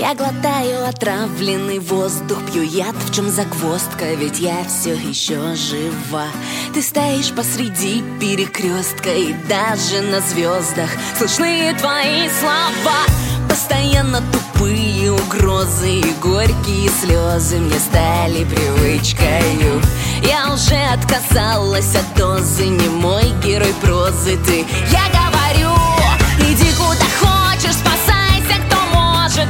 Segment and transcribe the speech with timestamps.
[0.00, 6.24] Я глотаю отравленный воздух Пью яд, в чем загвоздка Ведь я все еще жива.
[6.72, 13.04] Ты стоишь посреди перекрестка И даже на звездах Слышны твои слова.
[13.46, 19.82] Постоянно тупые угрозы И горькие слезы Мне стали привычкою.
[20.22, 24.64] Я уже отказалась от дозы Не мой герой прозы ты.
[24.90, 25.29] Я говорю,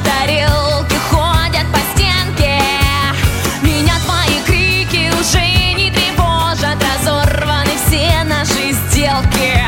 [0.04, 2.60] Тарелки ходят по стенке.
[3.62, 5.40] Меня твои крики уже
[5.74, 6.78] не тревожат.
[6.82, 9.64] Разорваны все наши сделки.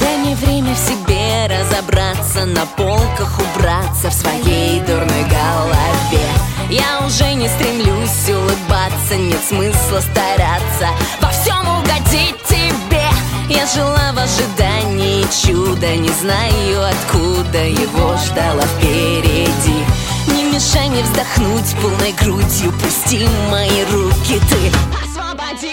[0.00, 6.26] Дай мне время в себе разобраться На полках убраться в своей дурной голове.
[6.70, 10.88] Я уже не стремлюсь улыбаться Нет смысла стараться.
[11.20, 12.36] Во всем угодить
[13.48, 19.84] Я жила в ожидании чуда Не знаю откуда его ждала впереди.
[20.26, 24.70] Не мешай мне вздохнуть полной грудью Пусти мои руки, ты
[25.02, 25.72] освободи.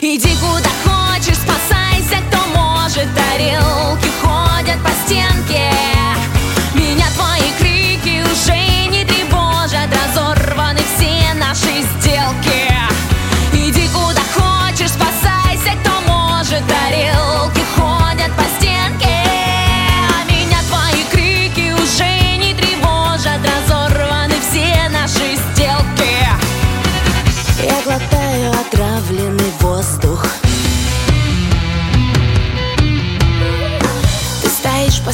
[0.00, 3.08] Иди куда хочешь, спасайся, кто может.
[3.14, 5.70] Тарелки ходят по стенке.
[6.74, 9.90] Меня твои крики уже не тревожат.
[9.94, 12.55] Разорваны все наши сделки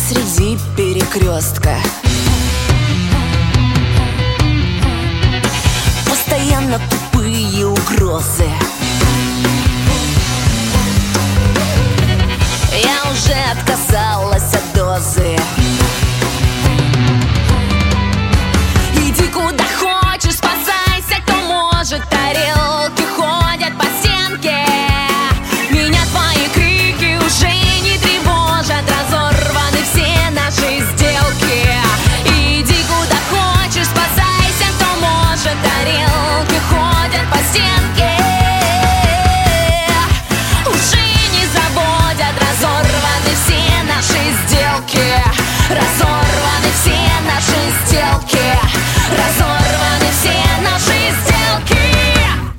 [0.03, 1.77] посреди перекрестка.
[6.09, 8.49] Постоянно тупые угрозы.
[12.73, 15.42] Я уже отказалась от дозы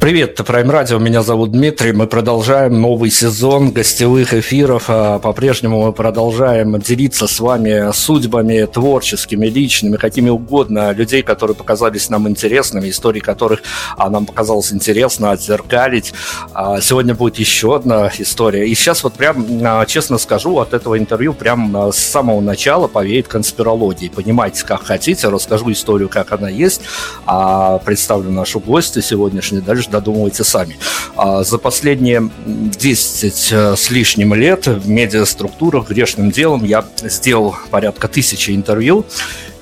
[0.03, 1.93] Привет, это Prime Radio, меня зовут Дмитрий.
[1.93, 4.87] Мы продолжаем новый сезон гостевых эфиров.
[4.89, 12.09] А, По-прежнему мы продолжаем делиться с вами судьбами творческими, личными, какими угодно людей, которые показались
[12.09, 13.61] нам интересными, истории которых
[13.95, 16.13] а, нам показалось интересно отзеркалить.
[16.53, 18.67] А, Сегодня будет еще одна история.
[18.67, 24.11] И сейчас вот прям, честно скажу, от этого интервью прям с самого начала повеет конспирологией.
[24.11, 26.81] Понимаете, как хотите, расскажу историю, как она есть,
[27.85, 30.77] представлю нашу гостью сегодняшнюю, дальше додумывайте сами.
[31.15, 38.07] А, За последние 10 э, с лишним лет в медиаструктурах грешным делом я сделал порядка
[38.07, 39.05] тысячи интервью.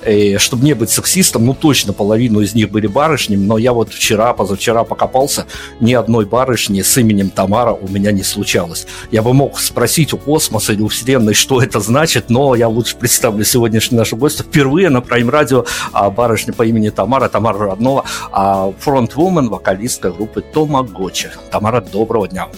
[0.06, 3.92] И чтобы не быть сексистом, ну точно половину из них были барышнями, но я вот
[3.92, 5.46] вчера, позавчера покопался,
[5.80, 8.86] ни одной барышни с именем Тамара у меня не случалось.
[9.10, 12.96] Я бы мог спросить у космоса или у Вселенной, что это значит, но я лучше
[12.96, 14.44] представлю сегодняшнюю нашу гостью.
[14.44, 20.42] Впервые на Prime Radio а, барышня по имени Тамара, Тамара Роднова, а, фронтвумен, вокалистка группы
[20.42, 21.30] Томагочи.
[21.50, 22.48] Тамара, доброго дня.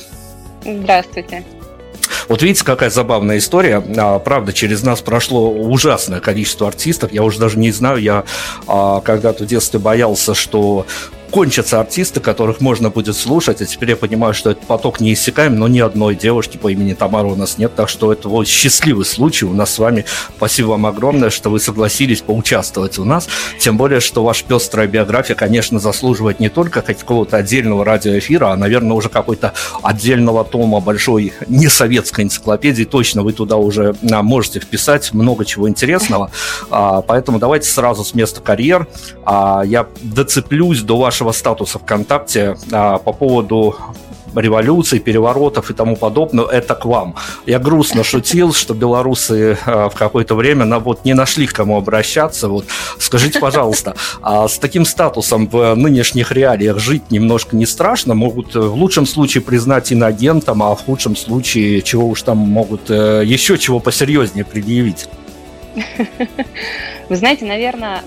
[0.65, 1.45] Здравствуйте.
[2.29, 3.83] Вот видите, какая забавная история.
[3.97, 7.13] А, Правда, через нас прошло ужасное количество артистов.
[7.13, 8.25] Я уже даже не знаю, я
[8.67, 10.87] а, когда-то в детстве боялся, что
[11.35, 15.67] кончатся артисты, которых можно будет слушать, а теперь я понимаю, что этот поток неиссякаем, но
[15.67, 19.45] ни одной девушки по имени Тамара у нас нет, так что это вот счастливый случай
[19.45, 20.05] у нас с вами.
[20.37, 23.27] Спасибо вам огромное, что вы согласились поучаствовать у нас,
[23.59, 28.93] тем более, что ваша пестрая биография, конечно, заслуживает не только какого-то отдельного радиоэфира, а, наверное,
[28.93, 35.45] уже какой-то отдельного тома большой несоветской энциклопедии, точно вы туда уже а, можете вписать много
[35.45, 36.31] чего интересного,
[36.71, 38.87] А, поэтому давайте сразу с места карьер.
[39.27, 43.77] А, Я доцеплюсь до вашего статуса ВКонтакте а, по поводу
[44.35, 47.15] революций, переворотов и тому подобное, это к вам.
[47.47, 52.49] Я грустно шутил, что белорусы в какое-то время на, вот, не нашли к кому обращаться.
[52.49, 52.67] Вот.
[52.99, 58.15] Скажите, пожалуйста, а с таким статусом в нынешних реалиях жить немножко не страшно?
[58.15, 63.59] Могут в лучшем случае признать иногентом, а в худшем случае чего уж там могут еще
[63.59, 65.09] чего посерьезнее предъявить?
[67.09, 68.03] Вы знаете, наверное,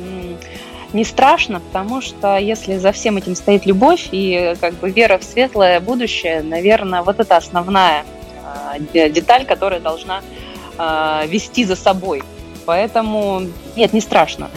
[0.94, 5.24] не страшно, потому что если за всем этим стоит любовь и как бы вера в
[5.24, 8.06] светлое будущее, наверное, вот это основная
[8.44, 10.22] а, деталь, которая должна
[10.78, 12.24] а, вести за собой.
[12.66, 13.44] Поэтому
[13.78, 14.50] нет, не страшно.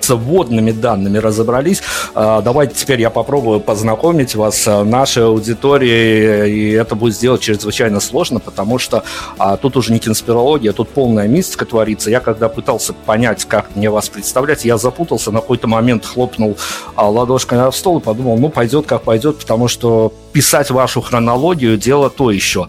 [0.00, 1.82] С вводными данными разобрались.
[2.14, 8.00] А, давайте теперь я попробую познакомить вас с нашей аудиторией, и это будет сделать чрезвычайно
[8.00, 9.04] сложно, потому что
[9.38, 12.10] а, тут уже не конспирология, тут полная мистика творится.
[12.10, 16.56] Я когда пытался понять, как мне вас представлять, я запутался, на какой-то момент хлопнул
[16.96, 21.76] а, ладошкой в стол и подумал, ну, пойдет как пойдет, потому что писать вашу хронологию
[21.76, 22.66] дело то еще.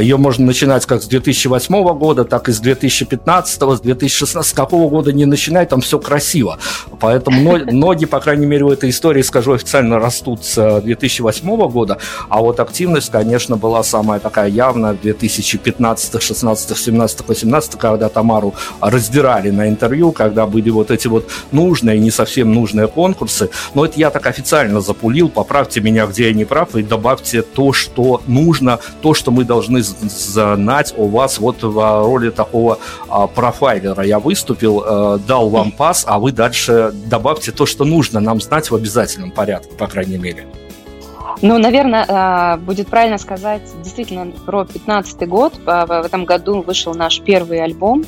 [0.00, 4.90] Ее можно начинать как с 2008 года, так и с 2015, с 2016 с какого
[4.90, 6.58] года не начинай, там все красиво.
[6.98, 11.98] Поэтому ноги, по крайней мере, в этой истории, скажу официально, растут с 2008 года,
[12.28, 18.54] а вот активность, конечно, была самая такая явная в 2015, 16, 17, 18, когда Тамару
[18.80, 23.50] раздирали на интервью, когда были вот эти вот нужные и не совсем нужные конкурсы.
[23.74, 27.72] Но это я так официально запулил, поправьте меня, где я не прав, и добавьте то,
[27.72, 34.02] что нужно, то, что мы должны знать о вас вот в роли такого а, профайлера.
[34.02, 38.40] Я выступил выступил, э, дал вам пас, а вы дальше добавьте то, что нужно нам
[38.40, 40.46] знать в обязательном порядке, по крайней мере.
[41.42, 45.54] Ну, наверное, э, будет правильно сказать действительно про 15 год.
[45.64, 48.04] В этом году вышел наш первый альбом,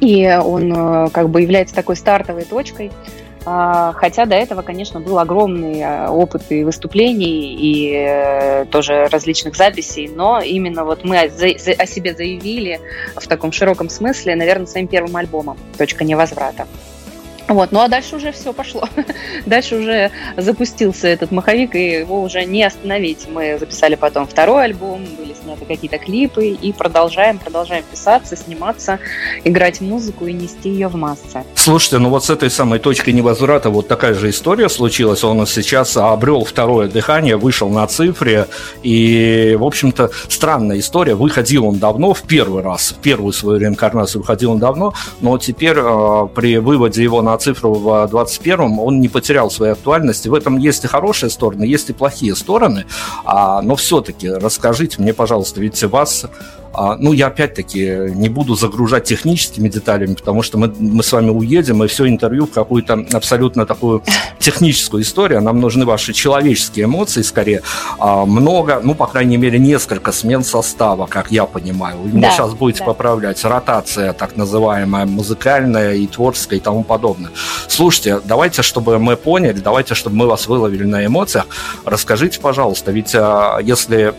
[0.00, 2.92] и он э, как бы является такой стартовой точкой–
[3.44, 10.08] хотя до этого, конечно, был огромный а, опыт и выступлений, и э, тоже различных записей,
[10.08, 11.28] но именно вот мы о
[11.86, 12.80] себе заявили
[13.16, 16.66] в таком широком смысле, наверное, своим первым альбомом «Точка невозврата».
[17.48, 18.88] Вот, ну а дальше уже все пошло.
[19.46, 23.26] дальше уже запустился этот маховик, и его уже не остановить.
[23.28, 28.98] Мы записали потом второй альбом, были сняты какие-то клипы, и продолжаем, продолжаем писаться, сниматься,
[29.44, 31.44] играть музыку и нести ее в массы.
[31.54, 35.22] Слушайте, ну вот с этой самой точки невозврата вот такая же история случилась.
[35.22, 38.46] Он сейчас обрел второе дыхание, вышел на цифре,
[38.82, 41.14] и, в общем-то, странная история.
[41.14, 45.76] Выходил он давно, в первый раз, в первую свою реинкарнацию выходил он давно, но теперь
[45.76, 50.28] э, при выводе его на цифру в 21-м, он не потерял своей актуальности.
[50.28, 52.86] В этом есть и хорошие стороны, есть и плохие стороны.
[53.24, 56.26] А, но все-таки расскажите мне, пожалуйста, ведь вас
[56.98, 61.82] ну, я опять-таки не буду загружать техническими деталями, потому что мы, мы с вами уедем,
[61.84, 64.02] и все интервью в какую-то абсолютно такую
[64.38, 65.40] техническую историю.
[65.40, 67.62] Нам нужны ваши человеческие эмоции скорее.
[67.98, 71.98] А, много, ну, по крайней мере, несколько смен состава, как я понимаю.
[71.98, 72.86] Вы да, меня сейчас будете да.
[72.86, 73.44] поправлять.
[73.44, 77.30] Ротация так называемая, музыкальная и творческая и тому подобное.
[77.68, 81.46] Слушайте, давайте, чтобы мы поняли, давайте, чтобы мы вас выловили на эмоциях,
[81.84, 84.14] расскажите, пожалуйста, ведь а, если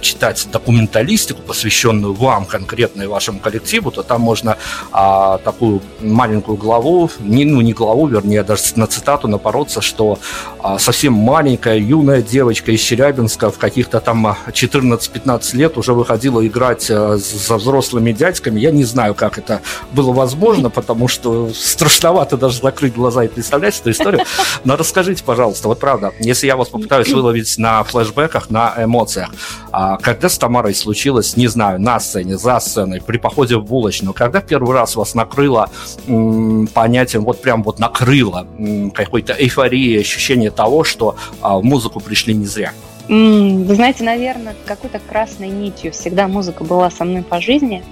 [0.00, 4.56] читать документалистику, посвященную посвященную вам конкретно и вашему коллективу, то там можно
[4.92, 10.18] а, такую маленькую главу, не, ну не главу, вернее, даже на цитату напороться, что
[10.58, 16.90] а, совсем маленькая юная девочка из Челябинска в каких-то там 14-15 лет уже выходила играть
[16.90, 18.60] а, за взрослыми дядьками.
[18.60, 19.60] Я не знаю, как это
[19.92, 24.24] было возможно, потому что страшновато даже закрыть глаза и представлять эту историю.
[24.64, 29.30] Но расскажите, пожалуйста, вот правда, если я вас попытаюсь выловить на флешбеках, на эмоциях,
[29.70, 33.64] а, когда с Тамарой случилось, не знаю, знаю, на сцене, за сценой, при походе в
[33.64, 35.70] булочную, когда первый раз вас накрыло
[36.08, 42.00] м, понятием, вот прям вот накрыло м, какой-то эйфории, ощущение того, что а, в музыку
[42.00, 42.72] пришли не зря?
[43.08, 47.84] Вы знаете, наверное, какой-то красной нитью всегда музыка была со мной по жизни.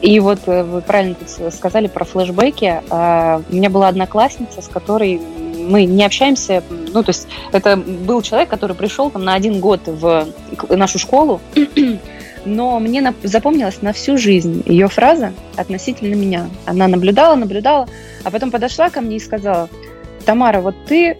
[0.00, 1.14] И вот э, вы правильно
[1.52, 2.80] сказали про флешбеки.
[2.90, 5.20] А, у меня была одноклассница, с которой
[5.68, 6.62] мы не общаемся.
[6.70, 10.26] Ну, то есть это был человек, который пришел там на один год в
[10.70, 11.40] нашу школу,
[12.46, 16.48] но мне запомнилась на всю жизнь ее фраза относительно меня.
[16.64, 17.88] Она наблюдала, наблюдала,
[18.24, 19.68] а потом подошла ко мне и сказала,
[20.24, 21.18] Тамара, вот ты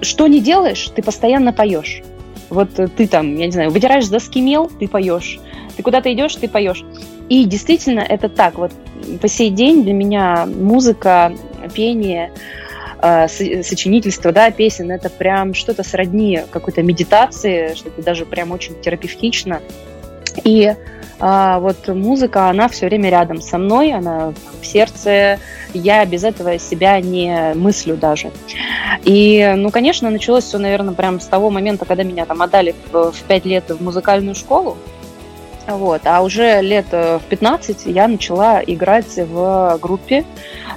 [0.00, 2.02] что не делаешь, ты постоянно поешь.
[2.50, 5.40] Вот ты там, я не знаю, вытираешь доски мел, ты поешь.
[5.76, 6.84] Ты куда-то идешь, ты поешь.
[7.28, 8.58] И действительно это так.
[8.58, 8.72] Вот
[9.20, 11.32] по сей день для меня музыка,
[11.74, 12.30] пение,
[13.00, 19.60] э, сочинительство, да, песен, это прям что-то сродни какой-то медитации, что-то даже прям очень терапевтично.
[20.44, 20.74] И
[21.24, 25.38] а, вот музыка, она все время рядом со мной, она в сердце,
[25.72, 28.32] я без этого себя не мыслю даже.
[29.04, 33.14] И, ну, конечно, началось все, наверное, прямо с того момента, когда меня там отдали в,
[33.28, 34.76] 5 лет в музыкальную школу,
[35.68, 36.02] вот.
[36.06, 40.24] А уже лет в 15 я начала играть в группе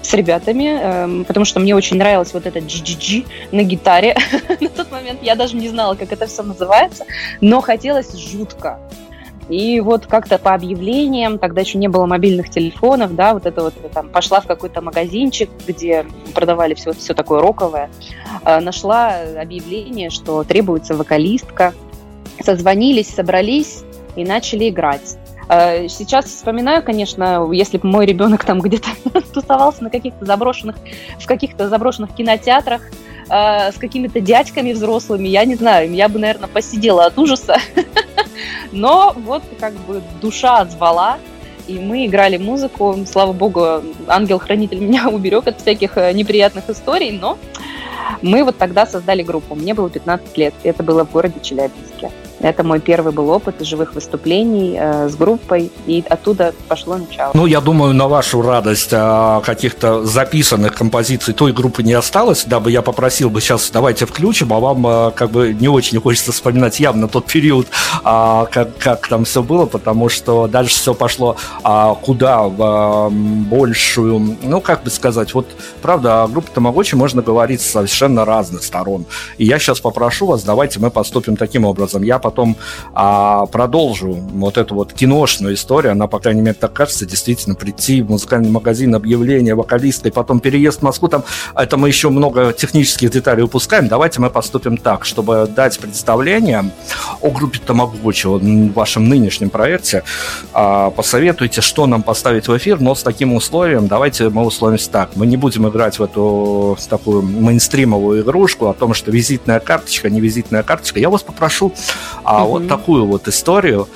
[0.03, 4.15] с ребятами, эм, потому что мне очень нравилось вот это GGG на гитаре.
[4.59, 7.05] на тот момент я даже не знала, как это все называется,
[7.41, 8.79] но хотелось жутко.
[9.49, 13.73] И вот как-то по объявлениям, тогда еще не было мобильных телефонов, да, вот это вот
[13.93, 17.89] там пошла в какой-то магазинчик, где продавали все, все такое роковое,
[18.43, 21.73] э, нашла объявление, что требуется вокалистка.
[22.41, 23.83] Созвонились, собрались
[24.15, 25.17] и начали играть.
[25.47, 28.89] Э, сейчас вспоминаю, конечно, если бы мой ребенок там где-то
[29.33, 30.75] тусовался на каких-то заброшенных,
[31.19, 32.81] в каких-то заброшенных кинотеатрах,
[33.29, 37.57] э, с какими-то дядьками взрослыми, я не знаю, я бы, наверное, посидела от ужаса.
[38.71, 41.17] Но вот как бы душа звала,
[41.67, 42.97] и мы играли музыку.
[43.09, 47.37] Слава богу, ангел-хранитель меня уберег от всяких э, неприятных историй, но
[48.21, 49.55] мы вот тогда создали группу.
[49.55, 52.11] Мне было 15 лет, это было в городе Челябинске.
[52.39, 57.31] Это мой первый был опыт живых выступлений э, с группой, и оттуда пошло начало.
[57.33, 62.71] Ну, я думаю, на вашу радость а, каких-то записанных композиций той группы не осталось, дабы
[62.71, 66.79] я попросил бы сейчас давайте включим, а вам а, как бы не очень хочется вспоминать
[66.79, 67.67] явно тот период,
[68.03, 73.09] а, как, как там все было, потому что дальше все пошло а, куда в а,
[73.09, 75.47] большую, ну, как бы сказать, вот,
[75.81, 79.05] правда, о группе Тамагочи можно говорить с совершенно разных сторон.
[79.37, 82.03] И я сейчас попрошу вас, давайте мы поступим таким образом.
[82.03, 82.57] Я потом
[82.95, 84.13] а, продолжу.
[84.13, 88.49] Вот эту вот киношную историю, она, по крайней мере, так кажется, действительно прийти в музыкальный
[88.49, 91.23] магазин, объявление вокалиста, и потом переезд в Москву, там,
[91.55, 96.71] это мы еще много технических деталей упускаем, давайте мы поступим так, чтобы дать представление
[97.21, 100.03] о группе Тамагочи, в вашем нынешнем проекте,
[100.51, 105.11] а, посоветуйте, что нам поставить в эфир, но с таким условием, давайте мы условимся так,
[105.15, 110.21] мы не будем играть в эту такую мейнстримовую игрушку о том, что визитная карточка, не
[110.21, 111.71] визитная карточка, я вас попрошу
[112.25, 112.53] а угу.
[112.53, 113.87] вот такую вот историю,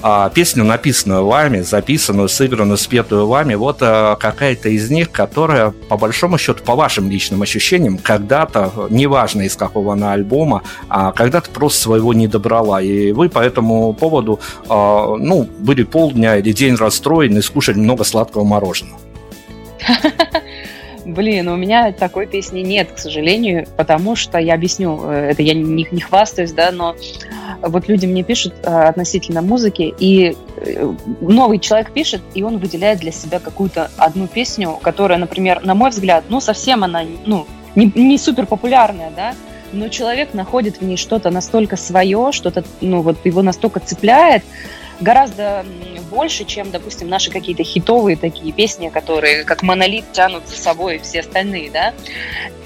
[0.00, 5.96] а, песню, написанную вами, записанную, сыгранную, спетую вами, вот а, какая-то из них, которая, по
[5.96, 11.80] большому счету, по вашим личным ощущениям, когда-то, неважно из какого она альбома, а когда-то просто
[11.80, 12.80] своего не добрала.
[12.80, 18.44] И вы по этому поводу, а, ну, были полдня или день расстроены, скушали много сладкого
[18.44, 19.00] мороженого.
[21.08, 25.54] Блин, у меня такой песни нет, к сожалению, потому что, я объясню, э, это я
[25.54, 26.96] не, не хвастаюсь, да, но
[27.62, 32.98] вот люди мне пишут э, относительно музыки, и э, новый человек пишет, и он выделяет
[32.98, 37.90] для себя какую-то одну песню, которая, например, на мой взгляд, ну, совсем она, ну, не,
[37.94, 39.34] не супер популярная, да,
[39.72, 44.42] но человек находит в ней что-то настолько свое, что-то, ну, вот его настолько цепляет,
[45.00, 45.64] гораздо
[46.10, 51.20] больше, чем, допустим, наши какие-то хитовые такие песни, которые как монолит тянут за собой все
[51.20, 51.92] остальные, да.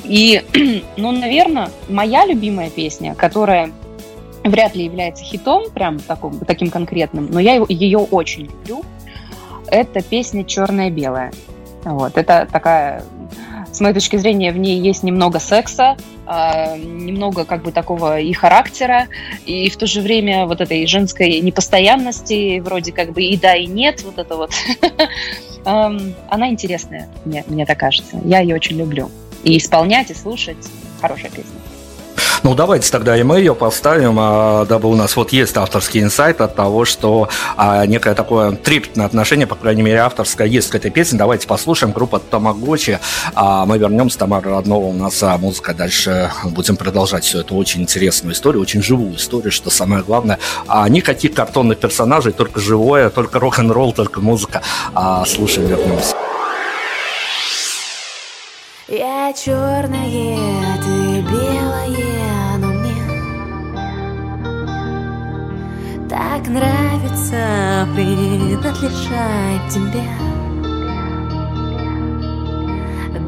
[0.05, 0.43] И,
[0.97, 3.73] ну, наверное, моя любимая песня, которая
[4.45, 8.85] вряд ли является хитом, прям таком, таким конкретным, но я ее очень люблю,
[9.69, 11.33] это песня «Черная-белая».
[11.85, 13.05] Вот, это такая
[13.73, 18.33] с моей точки зрения, в ней есть немного секса, а, немного как бы такого и
[18.33, 19.09] характера,
[19.47, 23.67] и в то же время вот этой женской непостоянности, вроде как бы и да, и
[23.67, 24.53] нет, вот это вот.
[25.65, 28.21] Она интересная, мне, мне так кажется.
[28.25, 29.11] Я ее очень люблю.
[29.45, 30.57] И исполнять, и слушать
[31.01, 31.62] хорошая песня.
[32.43, 36.41] Ну, давайте тогда и мы ее поставим, а, дабы у нас вот есть авторский инсайт
[36.41, 40.91] от того, что а, некое такое трепетное отношение, по крайней мере, авторское есть к этой
[40.91, 41.19] песне.
[41.19, 41.93] Давайте послушаем.
[41.93, 42.99] Группа Тамагочи.
[43.35, 44.19] А мы вернемся.
[44.19, 45.73] Тамара Роднова у нас музыка.
[45.73, 50.39] Дальше будем продолжать всю эту очень интересную историю, очень живую историю, что самое главное.
[50.89, 54.63] Никаких картонных персонажей, только живое, только рок-н-ролл, только музыка.
[55.27, 56.17] Слушаем, вернемся.
[58.89, 60.92] Я черная, ты
[66.13, 70.05] так нравится принадлежать тебе.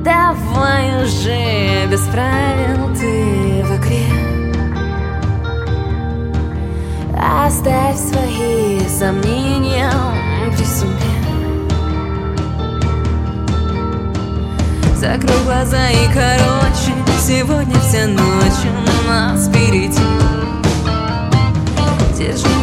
[0.05, 4.05] Давай уже без правил ты в игре.
[7.17, 9.91] Оставь свои сомнения
[10.55, 11.15] при себе.
[14.95, 19.99] Закрой глаза и короче Сегодня вся ночь у нас впереди.
[22.19, 22.54] Держи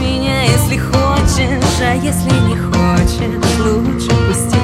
[0.52, 4.58] если хочешь А если не хочешь, лучше пусти.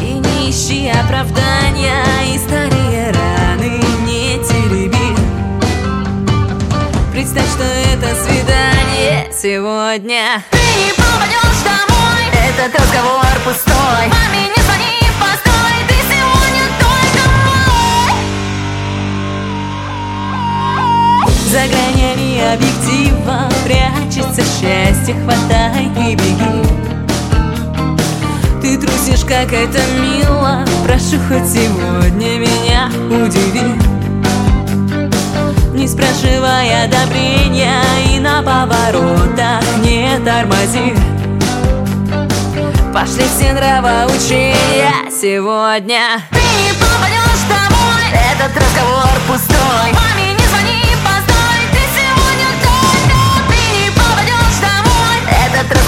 [0.00, 2.02] И не ищи оправдания
[2.34, 5.16] И старые раны не тереби.
[7.12, 10.42] Представь, что это свидание сегодня.
[10.50, 12.22] Ты не попадешь домой.
[12.48, 14.08] Этот разговор пустой.
[14.08, 14.62] Маме не
[21.56, 23.48] За гранями объектива.
[23.64, 26.62] Прячется счастье, хватай и беги.
[28.60, 30.66] Ты трусишь, как это мило.
[30.84, 33.74] Прошу, хоть сегодня меня удиви.
[35.72, 37.80] Не спрашивая одобрения
[38.12, 40.94] И на поворотах не тормози.
[42.92, 46.20] Пошли все нравоучения сегодня.
[46.32, 48.10] Ты не попадешь домой.
[48.12, 50.25] Этот разговор пустой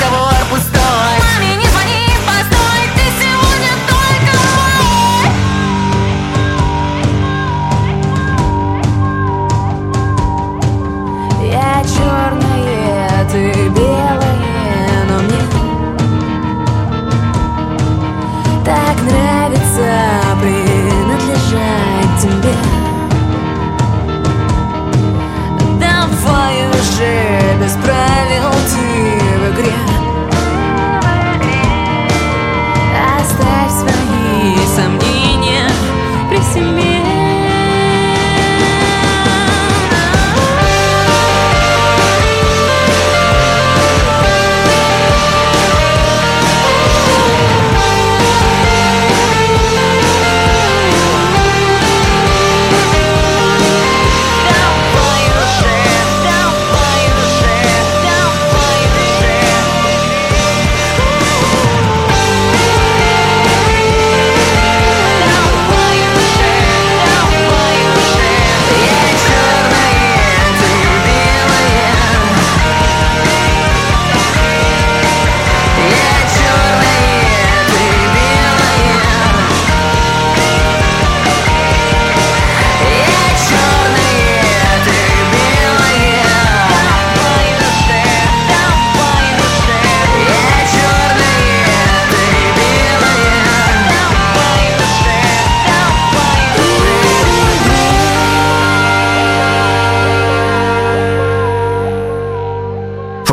[0.00, 0.77] домой Этот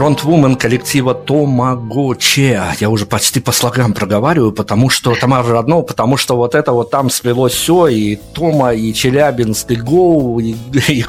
[0.05, 2.61] фронтвумен коллектива Томагоче.
[2.79, 6.91] Я уже почти по слогам проговариваю, потому что Тамара Роднова, потому что вот это вот
[6.91, 10.51] там сплелось все, и Тома, и Челябинск, и Гоу, и,
[10.89, 11.03] и,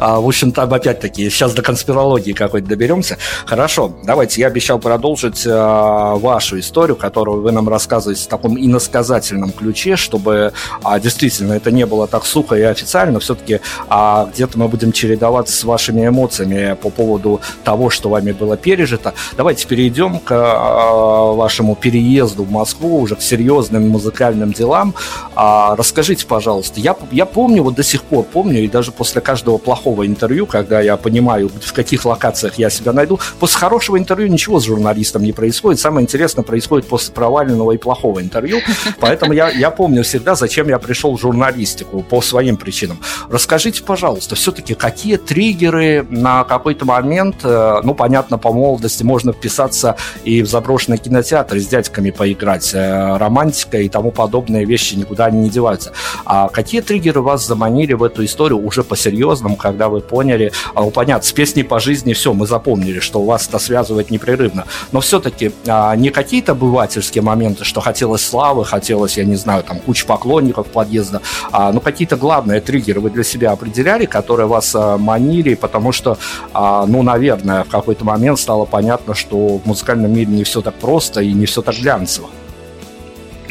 [0.00, 3.18] а, в общем, там опять-таки, сейчас до конспирологии какой-то доберемся.
[3.46, 9.52] Хорошо, давайте, я обещал продолжить а, вашу историю, которую вы нам рассказываете в таком иносказательном
[9.52, 14.66] ключе, чтобы а, действительно это не было так сухо и официально, все-таки а, где-то мы
[14.66, 19.14] будем чередоваться с вашими эмоциями по поводу того, что вами было пережито.
[19.36, 24.94] Давайте перейдем к а, вашему переезду в Москву, уже к серьезным музыкальным делам.
[25.34, 29.58] А, расскажите, пожалуйста, я, я помню, вот до сих пор помню, и даже после каждого
[29.58, 34.60] плохого интервью, когда я понимаю, в каких локациях я себя найду, после хорошего интервью ничего
[34.60, 35.80] с журналистом не происходит.
[35.80, 38.60] Самое интересное происходит после проваленного и плохого интервью.
[39.00, 42.98] Поэтому я, я помню всегда, зачем я пришел в журналистику, по своим причинам.
[43.30, 49.96] Расскажите, пожалуйста, все-таки какие триггеры на какой-то момент, э, ну, понятно, по молодости можно вписаться
[50.24, 52.72] и в заброшенный кинотеатр с дядьками поиграть.
[52.74, 55.92] Э, Романтика и тому подобные вещи никуда не деваются.
[56.24, 60.90] А какие триггеры вас заманили в эту историю уже по-серьезному, когда вы поняли, а, ну,
[60.90, 64.64] понятно, с песней по жизни все, мы запомнили, что вас это связывает непрерывно.
[64.92, 69.78] Но все-таки а, не какие-то обывательские моменты, что хотелось славы, хотелось, я не знаю, там,
[69.78, 71.20] куча поклонников подъезда,
[71.52, 76.18] а, ну, какие-то главные триггеры вы для себя определяли, которые вас а, манили, потому что,
[76.52, 80.74] а, ну, наверное, в какой-то момент стало понятно, что в музыкальном мире не все так
[80.74, 82.28] просто и не все так глянцево.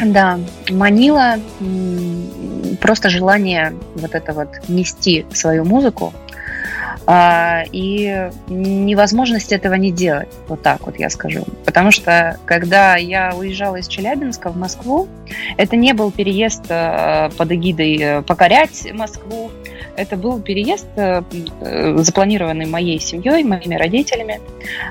[0.03, 0.39] Да,
[0.69, 1.35] манила
[2.81, 6.13] просто желание вот это вот нести свою музыку
[7.05, 11.43] а, и невозможность этого не делать, вот так вот я скажу.
[11.65, 15.07] Потому что когда я уезжала из Челябинска в Москву,
[15.57, 19.51] это не был переезд э, под эгидой э, покорять Москву,
[19.95, 21.21] это был переезд, э,
[21.61, 24.41] э, запланированный моей семьей, моими родителями.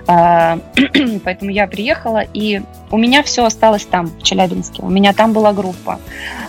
[0.07, 0.59] А,
[1.25, 4.83] Поэтому я приехала, и у меня все осталось там, в Челябинске.
[4.83, 5.99] У меня там была группа.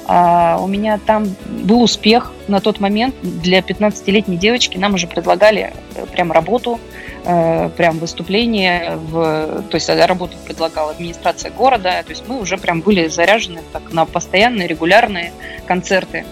[0.08, 3.16] А, У меня там был успех на тот момент.
[3.22, 6.80] Для 15-летней девочки нам уже предлагали э, прям работу,
[7.24, 8.98] прям выступление.
[8.98, 12.04] В, то есть работу предлагала администрация города.
[12.04, 15.32] То есть мы уже прям были заряжены так, на постоянные, регулярные
[15.66, 16.26] концерты.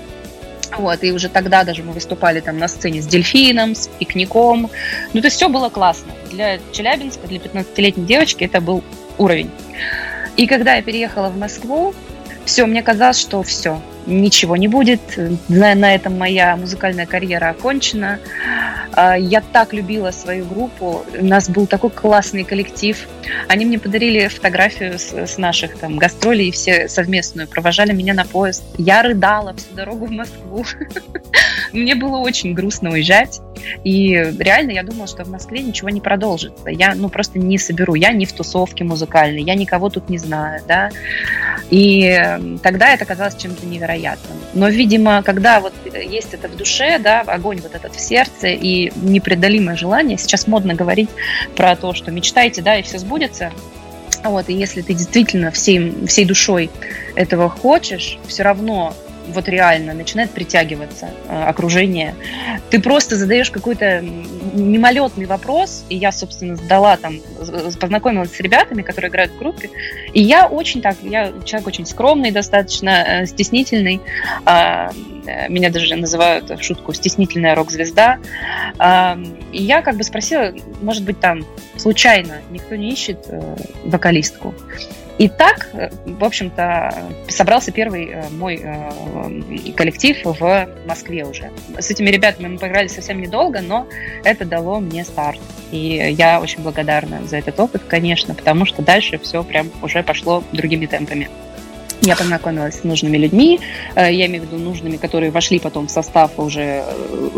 [0.78, 4.70] Вот, и уже тогда даже мы выступали там на сцене с дельфином, с пикником.
[5.14, 6.14] Ну, то есть все было классно.
[6.32, 8.84] Для Челябинска, для 15-летней девочки это был
[9.18, 9.52] уровень.
[10.38, 11.94] И когда я переехала в Москву,
[12.46, 15.02] все, мне казалось, что все, ничего не будет,
[15.48, 18.20] на, на этом моя музыкальная карьера окончена.
[18.94, 23.08] А, я так любила свою группу, у нас был такой классный коллектив.
[23.48, 28.64] Они мне подарили фотографию с, с наших там гастролей, все совместную, провожали меня на поезд.
[28.78, 30.66] Я рыдала всю дорогу в Москву.
[31.74, 33.42] Мне было очень грустно уезжать.
[33.84, 36.70] И реально я думала, что в Москве ничего не продолжится.
[36.70, 37.96] Я ну просто не соберу.
[37.96, 40.90] Я не в тусовке музыкальной, я никого тут не знаю, да.
[41.70, 42.20] И
[42.62, 44.38] тогда это казалось чем-то невероятным.
[44.54, 48.92] Но, видимо, когда вот есть это в душе, да, огонь вот этот в сердце и
[49.02, 51.10] непреодолимое желание, сейчас модно говорить
[51.56, 53.52] про то, что мечтайте, да, и все сбудется,
[54.24, 56.70] вот, и если ты действительно всей, всей душой
[57.16, 58.94] этого хочешь, все равно
[59.32, 62.15] вот реально начинает притягиваться э, окружение.
[62.70, 64.04] Ты просто задаешь какой-то
[64.54, 67.20] мимолетный вопрос, и я, собственно, задала там,
[67.80, 69.70] познакомилась с ребятами, которые играют в группе,
[70.13, 74.02] и я очень так, я человек очень скромный, достаточно э, стеснительный,
[74.46, 74.89] э,
[75.50, 78.20] меня даже называют в шутку стеснительная рок-звезда,
[78.80, 81.46] э, и я как бы спросила, может быть, там
[81.78, 83.28] случайно никто не ищет
[83.86, 84.54] вокалистку.
[85.17, 86.93] И так, э, в общем-то,
[87.28, 91.52] собрался первый э, мой э, коллектив в Москве уже.
[91.78, 93.88] С этими ребятами мы поиграли совсем недолго, но
[94.24, 95.39] это дало мне старт.
[95.71, 100.43] И я очень благодарна за этот опыт, конечно, потому что дальше все прям уже пошло
[100.52, 101.30] другими темпами.
[102.02, 103.60] Я познакомилась с нужными людьми,
[103.95, 106.84] я имею в виду нужными, которые вошли потом в состав уже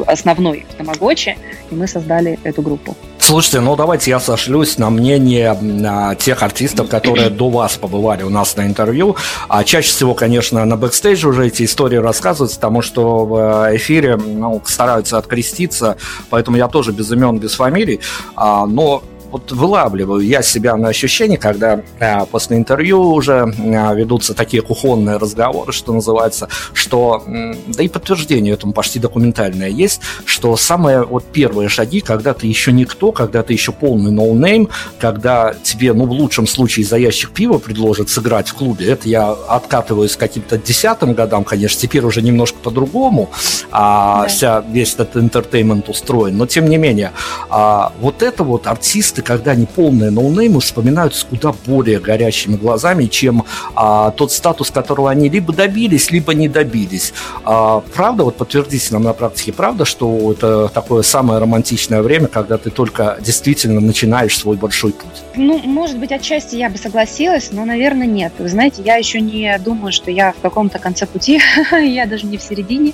[0.08, 1.38] основной в Тамагочи,
[1.70, 2.96] и мы создали эту группу.
[3.26, 5.58] Слушайте, ну давайте я сошлюсь на мнение
[5.88, 9.16] а, тех артистов, которые до вас побывали у нас на интервью.
[9.48, 14.18] А чаще всего, конечно, на бэкстейдже уже эти истории рассказываются, потому что в э, эфире
[14.18, 15.96] ну, стараются откреститься,
[16.30, 18.02] поэтому я тоже без имен, без фамилий.
[18.36, 19.02] А, но
[19.34, 25.18] вот вылавливаю я себя на ощущение, когда а, после интервью уже а, ведутся такие кухонные
[25.18, 27.24] разговоры, что называется, что,
[27.68, 32.72] да и подтверждение этому почти документальное есть, что самые вот первые шаги, когда ты еще
[32.72, 34.70] никто, когда ты еще полный no-name,
[35.00, 39.32] когда тебе, ну, в лучшем случае за ящик пива предложат сыграть в клубе, это я
[39.32, 43.32] откатываюсь к каким-то десятым годам, конечно, теперь уже немножко по-другому,
[43.72, 44.28] а, да.
[44.28, 47.14] вся, весь этот entertainment устроен, но тем не менее,
[47.50, 53.46] а, вот это вот артисты, когда они полные ноунеймы, вспоминаются куда более горящими глазами, чем
[53.76, 57.14] а, тот статус, которого они либо добились, либо не добились.
[57.44, 62.58] А, правда, вот подтвердите нам на практике, правда, что это такое самое романтичное время, когда
[62.58, 65.24] ты только действительно начинаешь свой большой путь?
[65.36, 68.34] Ну, может быть, отчасти я бы согласилась, но, наверное, нет.
[68.38, 72.38] Вы знаете, я еще не думаю, что я в каком-то конце пути, я даже не
[72.38, 72.94] в середине.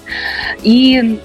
[0.64, 1.20] И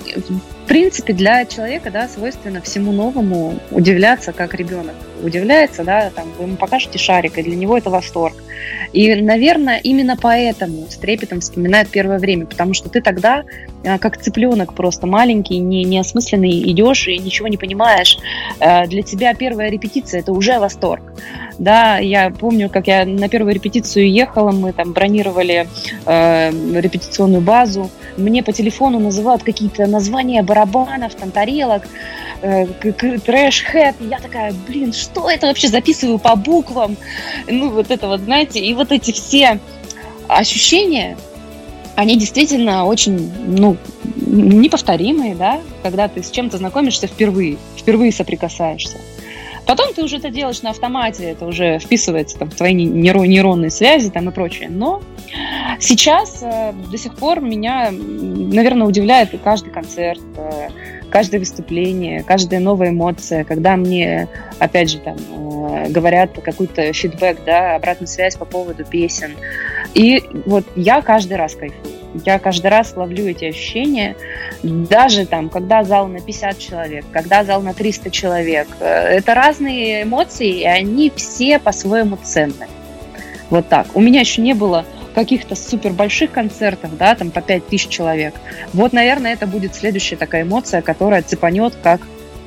[0.65, 6.45] в принципе, для человека, да, свойственно всему новому удивляться, как ребенок удивляется, да, там, вы
[6.45, 8.35] ему покажете шарик, и для него это восторг.
[8.93, 13.43] И, наверное, именно поэтому с трепетом вспоминает первое время, потому что ты тогда,
[13.83, 18.19] э, как цыпленок просто маленький, не, неосмысленный, идешь и ничего не понимаешь.
[18.61, 21.03] Э, для тебя первая репетиция– это уже восторг.
[21.59, 25.69] Да, я помню, как я на первую репетицию ехала, мы там бронировали
[26.05, 31.83] э, репетиционную базу, мне по телефону называют какие-то названия барабанов, там, тарелок,
[32.43, 36.97] э, трэш-хэт, я такая, блин, что это вообще, записываю по буквам,
[37.47, 39.61] ну, вот это вот, знаете, и вот эти все
[40.29, 41.17] ощущения,
[41.97, 43.77] они действительно очень, ну,
[44.17, 48.99] неповторимые, да, когда ты с чем-то знакомишься впервые, впервые соприкасаешься.
[49.67, 54.11] Потом ты уже это делаешь на автомате, это уже вписывается там, в твои нейронные связи
[54.11, 54.69] там, и прочее.
[54.69, 55.03] Но
[55.81, 60.69] сейчас э, до сих пор меня, наверное, удивляет каждый концерт, э,
[61.15, 64.27] каждое выступление, каждая новая эмоция, когда мне,
[64.59, 69.37] опять же, там, э, говорят какой-то фидбэк, да, обратную связь по поводу песен.
[69.95, 71.95] И вот я каждый раз кайфую.
[72.27, 74.17] Я каждый раз ловлю эти ощущения,
[74.65, 78.67] даже там, когда зал на 50 человек, когда зал на 300 человек.
[78.81, 82.67] Э, это разные эмоции, и они все по-своему ценны.
[83.51, 83.87] Вот так.
[83.95, 88.35] У меня еще не было каких-то супер больших концертов, да, там по 5000 человек.
[88.73, 92.01] Вот, наверное, это будет следующая такая эмоция, которая цепанет как,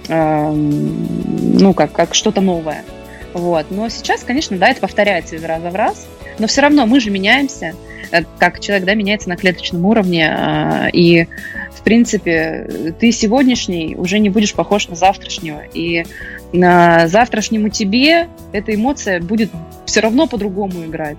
[0.09, 2.83] э, ну, как, как что-то новое.
[3.33, 3.67] Вот.
[3.69, 6.07] Но сейчас, конечно, да, это повторяется из раза в раз,
[6.39, 7.73] но все равно мы же меняемся,
[8.11, 11.27] э, как человек, да, меняется на клеточном уровне, э, и,
[11.73, 16.05] в принципе, ты сегодняшний уже не будешь похож на завтрашнего, и
[16.51, 19.51] на завтрашнему тебе эта эмоция будет
[19.85, 21.17] все равно по-другому играть.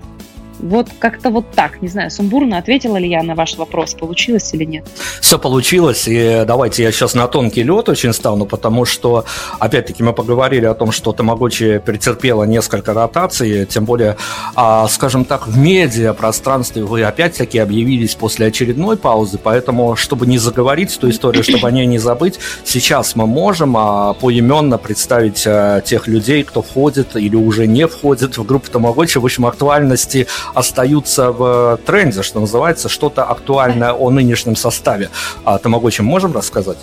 [0.59, 4.65] Вот как-то вот так, не знаю, сумбурно ответила ли я на ваш вопрос, получилось или
[4.65, 4.85] нет?
[5.21, 9.25] Все получилось, и давайте я сейчас на тонкий лед очень стану, потому что,
[9.59, 14.17] опять-таки, мы поговорили о том, что Тамагочи претерпела несколько ротаций, тем более,
[14.55, 20.97] а, скажем так, в медиапространстве вы опять-таки объявились после очередной паузы, поэтому, чтобы не заговорить
[20.97, 26.07] эту историю, чтобы о ней не забыть, сейчас мы можем а, поименно представить а, тех
[26.07, 31.79] людей, кто входит или уже не входит в группу Тамагочи, в общем, актуальности остаются в
[31.85, 35.09] тренде, что называется, что-то актуальное о нынешнем составе.
[35.43, 36.77] А Тамагочи можем рассказать?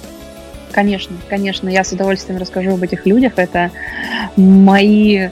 [0.72, 3.35] Конечно, конечно, я с удовольствием расскажу об этих людях.
[3.37, 3.70] Это
[4.37, 5.29] мои,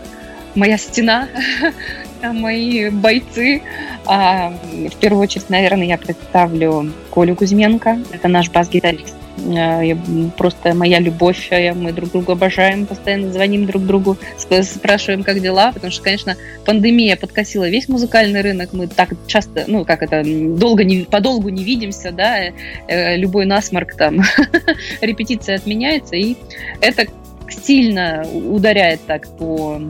[0.55, 1.29] моя стена,
[2.32, 3.62] мои бойцы.
[4.06, 4.52] А,
[4.90, 7.98] в первую очередь, наверное, я представлю Колю Кузьменко.
[8.12, 9.14] Это наш бас-гитарист.
[9.37, 9.94] Э,
[10.37, 14.16] просто моя любовь, э, мы друг друга обожаем, постоянно звоним друг другу,
[14.62, 19.84] спрашиваем, как дела, потому что, конечно, пандемия подкосила весь музыкальный рынок, мы так часто, ну,
[19.84, 22.44] как это, долго не, подолгу не видимся, да,
[22.87, 24.20] э, любой насморк там,
[25.00, 26.37] репетиция отменяется, и
[26.80, 27.06] это
[27.55, 29.81] сильно ударяет так по,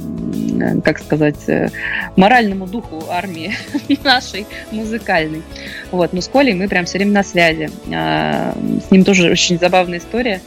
[0.84, 1.68] как сказать, э,
[2.16, 3.54] моральному духу армии
[4.04, 5.42] нашей музыкальной.
[5.90, 7.70] Вот, но с Колей мы прям все время на связи.
[7.92, 8.54] А,
[8.86, 10.40] с ним тоже очень забавная история.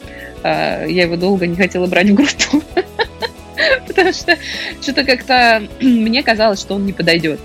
[0.44, 2.64] А, я его долго не хотела брать в группу,
[3.88, 4.38] потому что
[4.82, 7.40] что-то как-то мне казалось, что он не подойдет.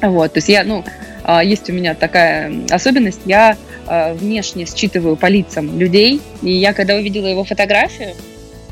[0.00, 0.84] Вот, то есть я, ну,
[1.24, 6.94] а, есть у меня такая особенность, я внешне считываю по лицам людей, и я когда
[6.94, 8.14] увидела его фотографию,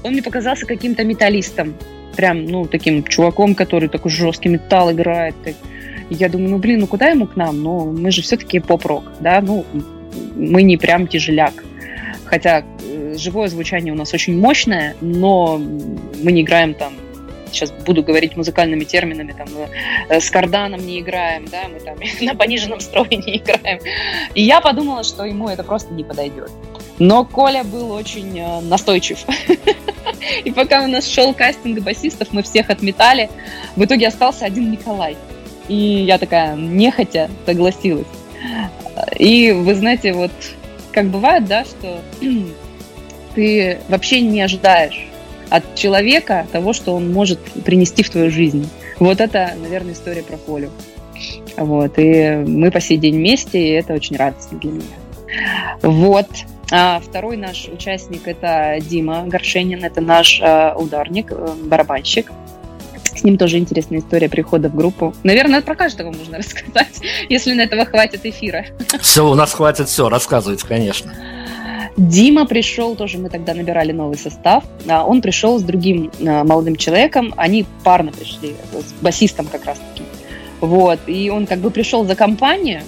[0.03, 1.75] он мне показался каким-то металлистом.
[2.17, 5.35] Прям, ну, таким чуваком, который такой жесткий металл играет.
[6.11, 7.63] я думаю, ну, блин, ну куда ему к нам?
[7.63, 9.65] Ну, мы же все-таки поп-рок, да, ну,
[10.35, 11.65] мы не прям тяжеляк.
[12.25, 16.95] Хотя э, живое звучание у нас очень мощное, но мы не играем там
[17.53, 19.49] сейчас буду говорить музыкальными терминами, там,
[20.09, 23.81] э, с карданом не играем, да, мы там на пониженном строе не играем.
[24.35, 26.51] И я подумала, что ему это просто не подойдет.
[27.01, 29.19] Но Коля был очень э, настойчив.
[30.45, 33.31] И пока у нас шел кастинг басистов, мы всех отметали.
[33.75, 35.17] В итоге остался один Николай.
[35.67, 38.07] И я такая нехотя согласилась.
[39.19, 40.31] И вы знаете, вот
[40.93, 42.03] как бывает, да, что
[43.35, 45.09] ты вообще не ожидаешь
[45.49, 48.69] от человека того, что он может принести в твою жизнь.
[48.99, 50.71] Вот это, наверное, история про Колю.
[51.57, 54.85] Вот, и мы по сей день вместе, и это очень радостно для меня.
[55.83, 56.29] Вот.
[56.71, 62.31] А второй наш участник это Дима Горшенин, это наш э, ударник, э, барабанщик.
[63.03, 65.13] С ним тоже интересная история прихода в группу.
[65.25, 68.67] Наверное, про каждого можно рассказать, если на этого хватит эфира.
[69.01, 71.13] Все, у нас хватит все, рассказывать, конечно.
[71.97, 74.65] Дима пришел, тоже мы тогда набирали новый состав.
[74.89, 80.05] А, он пришел с другим а, молодым человеком, они парно пришли, с басистом как раз-таки.
[80.61, 82.83] Вот, и он как бы пришел за компанию,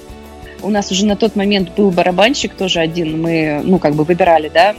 [0.63, 4.49] у нас уже на тот момент был барабанщик тоже один, мы, ну, как бы выбирали,
[4.49, 4.75] да,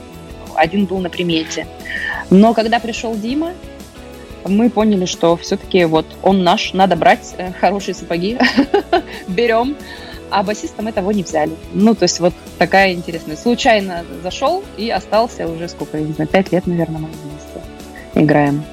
[0.56, 1.68] один был на примете.
[2.30, 3.54] Но когда пришел Дима,
[4.46, 8.38] мы поняли, что все-таки вот он наш, надо брать э, хорошие сапоги,
[9.28, 9.76] берем,
[10.30, 11.54] а басистом этого не взяли.
[11.74, 13.38] Ну, то есть вот такая интересная.
[13.38, 17.62] Случайно зашел и остался уже сколько, я не знаю, пять лет, наверное, мы вместе
[18.16, 18.64] играем.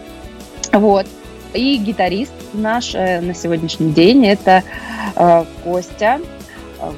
[0.73, 1.07] Вот.
[1.53, 4.63] И гитарист наш э, на сегодняшний день это
[5.17, 6.21] э, Костя.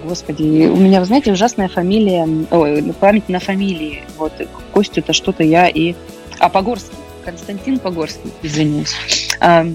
[0.05, 4.03] Господи, у меня, вы знаете, ужасная фамилия, ой, память на фамилии.
[4.19, 4.33] Вот,
[4.73, 5.95] Костю-то что-то я и...
[6.39, 8.95] А, Погорский, Константин Погорский, извиняюсь.
[9.41, 9.67] А,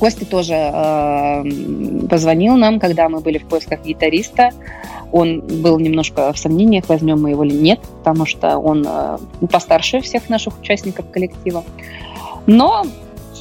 [0.00, 1.44] Костя тоже э,
[2.08, 4.50] позвонил нам, когда мы были в поисках гитариста.
[5.12, 9.18] Он был немножко в сомнениях, возьмем мы его или нет, потому что он э,
[9.50, 11.64] постарше всех наших участников коллектива.
[12.46, 12.86] Но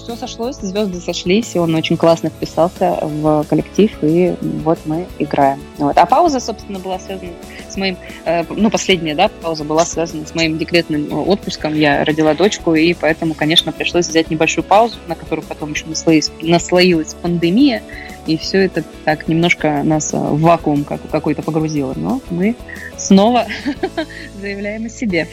[0.04, 5.60] все сошлось, звезды сошлись, и он очень классно вписался в коллектив, и вот мы играем.
[5.78, 5.98] Вот.
[5.98, 7.32] А пауза, собственно, была связана
[7.70, 11.76] с моим, э, ну, последняя, да, пауза была связана с моим декретным отпуском.
[11.76, 16.32] Я родила дочку, и поэтому, конечно, пришлось взять небольшую паузу, на которую потом еще наслоилась,
[16.42, 17.84] наслоилась пандемия,
[18.26, 21.94] и все это так немножко нас в вакуум как, какой-то погрузило.
[21.96, 22.56] Но мы
[22.98, 23.48] снова
[24.42, 25.28] заявляем о себе.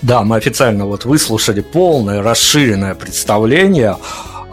[0.00, 3.96] Да, мы официально вот выслушали полное расширенное представление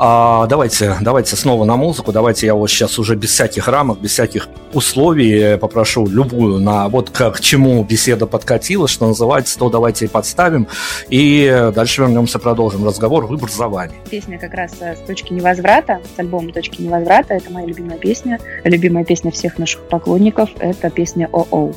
[0.01, 2.13] а, давайте, давайте снова на музыку.
[2.13, 7.09] Давайте я вот сейчас уже без всяких рамок, без всяких условий попрошу любую на вот
[7.09, 10.69] к, к чему беседа подкатила, что называется, то давайте и подставим.
[11.09, 13.25] И дальше вернемся, продолжим разговор.
[13.25, 13.91] Выбор за вами.
[14.09, 17.33] Песня как раз э, с точки невозврата, с альбома «Точки невозврата».
[17.33, 20.49] Это моя любимая песня, любимая песня всех наших поклонников.
[20.59, 21.73] Это песня «ОО».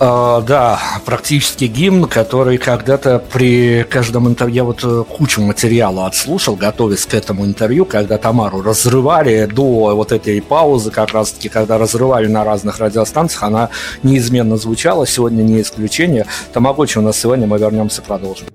[0.00, 6.56] Uh, да, практически гимн, который когда-то при каждом интервью, я вот э, кучу материала отслушал,
[6.56, 12.26] готовясь к этому интервью, когда Тамару разрывали до вот этой паузы, как раз-таки, когда разрывали
[12.26, 13.70] на разных радиостанциях, она
[14.02, 16.26] неизменно звучала, сегодня не исключение.
[16.52, 18.48] Тамагочи у нас сегодня, мы вернемся, продолжим.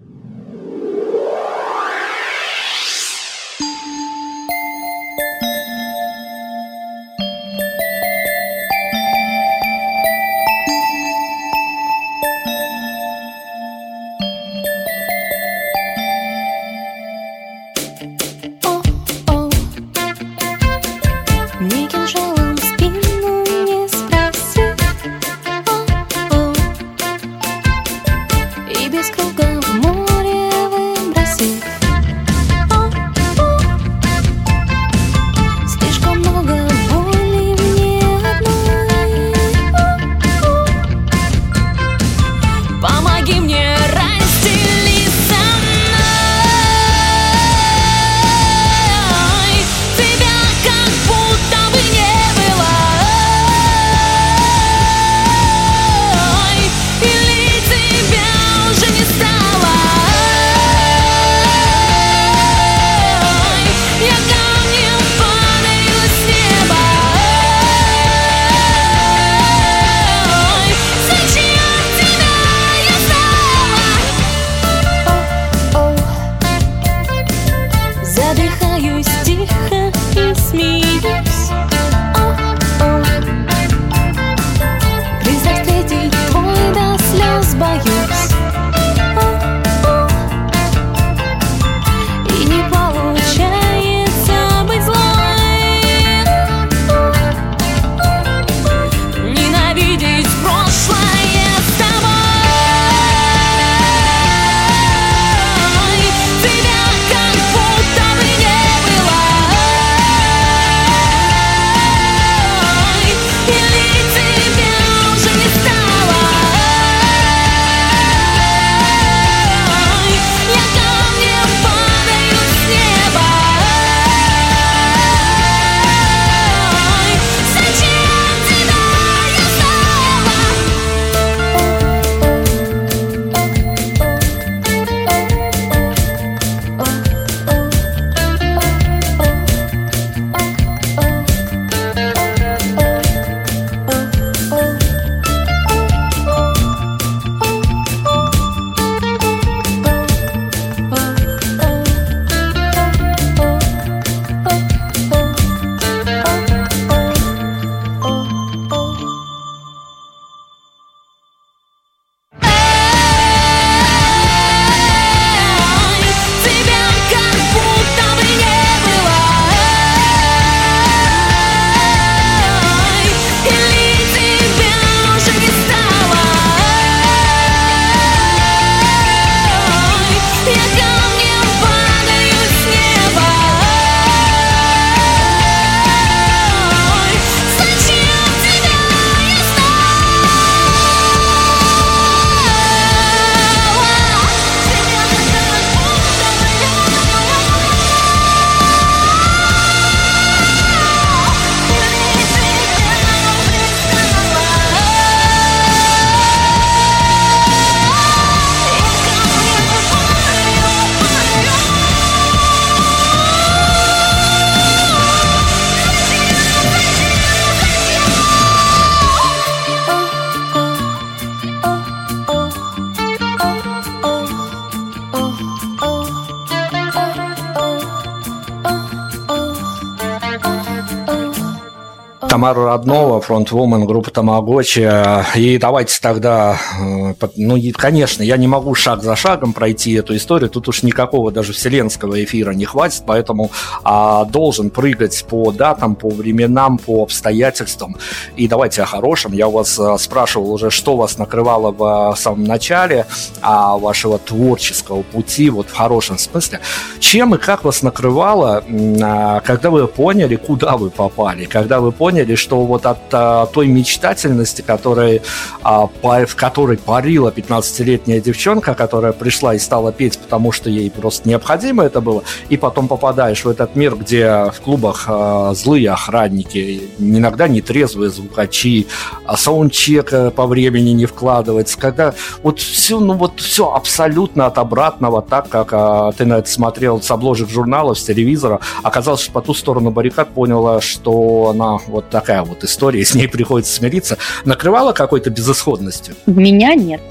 [232.40, 234.88] Тамару Роднова, фронтвумен группы Тамагочи.
[235.36, 240.52] И давайте тогда, э, ну, конечно, я не могу шаг за шагом пройти эту историю,
[240.52, 243.50] тут уж никакого даже вселенского эфира не хватит, поэтому
[243.84, 247.96] а, должен прыгать по датам, по временам, по обстоятельствам.
[248.36, 249.34] И давайте о хорошем.
[249.34, 253.08] Я у вас э, спрашивал уже, что вас накрывало в самом начале
[253.42, 256.60] а, вашего творческого пути, вот в хорошем смысле.
[257.00, 258.64] Чем и как вас накрывало,
[259.02, 263.68] а, когда вы поняли, куда вы попали, когда вы поняли, заметили, вот от а, той
[263.68, 265.22] мечтательности, которой,
[265.62, 270.90] а, по, в которой парила 15-летняя девчонка, которая пришла и стала петь, потому что ей
[270.90, 275.92] просто необходимо это было, и потом попадаешь в этот мир, где в клубах а, злые
[275.92, 278.88] охранники, иногда нетрезвые звукачи,
[279.26, 282.14] а саундчек э, по времени не вкладывается, когда
[282.44, 287.02] вот все, ну вот все абсолютно от обратного, так как а, ты на это смотрел
[287.02, 292.10] с обложек журналов, с телевизора, оказалось, что по ту сторону баррикад поняла, что она вот
[292.10, 294.18] такая вот история, с ней приходится смириться.
[294.46, 296.16] Накрывала какой-то безысходностью?
[296.26, 297.02] Меня нет.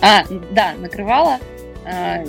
[0.00, 1.38] А, да, накрывала.
[1.84, 2.24] А,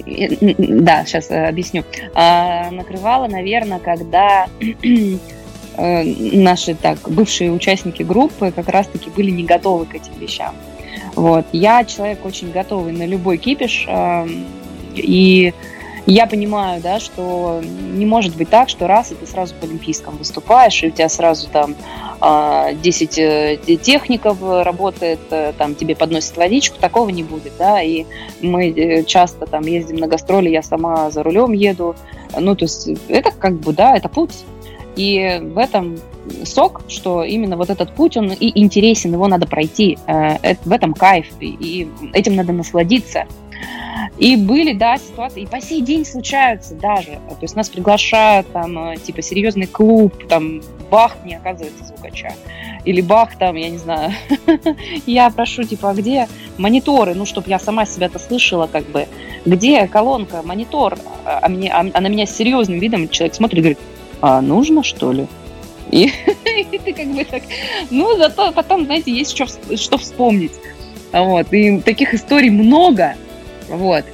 [0.57, 1.84] да, сейчас э, объясню.
[2.13, 6.03] А, накрывала, наверное, когда э,
[6.34, 10.55] наши так бывшие участники группы как раз-таки были не готовы к этим вещам.
[11.15, 11.45] Вот.
[11.51, 13.88] Я человек очень готовый на любой кипиш,
[14.93, 15.53] и
[16.08, 20.16] я понимаю, да, что не может быть так, что раз, и ты сразу по Олимпийском
[20.16, 22.72] выступаешь, и у тебя сразу там 10 а,
[23.22, 28.05] э, техников работает, э, там тебе подносят водичку, такого не будет, да, и
[28.41, 31.93] мы э, часто там ездим на гастроли, я сама за рулем еду,
[32.39, 34.45] ну, то есть это как бы, да, это путь,
[34.95, 39.95] и в сок, что именно вот этот путь, он и интересен, его надо пройти.
[40.08, 43.28] В этом кайф, и этим надо насладиться.
[44.18, 47.12] И были, да, ситуации, и по сей день случаются даже.
[47.12, 52.34] То есть нас приглашают, там, э, типа, серьезный клуб, там, бах, не оказывается звукача.
[52.86, 54.14] Или бах, там, я не знаю,
[55.05, 56.28] я прошу, типа, а где
[56.58, 59.08] мониторы, ну, чтобы я сама себя-то слышала, как бы,
[59.45, 63.60] где колонка, монитор, а, а, мне, а, а на меня с серьезным видом человек смотрит
[63.60, 63.80] и говорит,
[64.22, 65.28] а нужно, что ли?
[65.91, 66.12] И,
[66.45, 67.43] и ты как бы так,
[67.89, 69.45] ну, зато потом, знаете, есть что,
[69.78, 70.53] что вспомнить.
[71.12, 73.16] Вот, и таких историй много,
[73.70, 74.05] вот.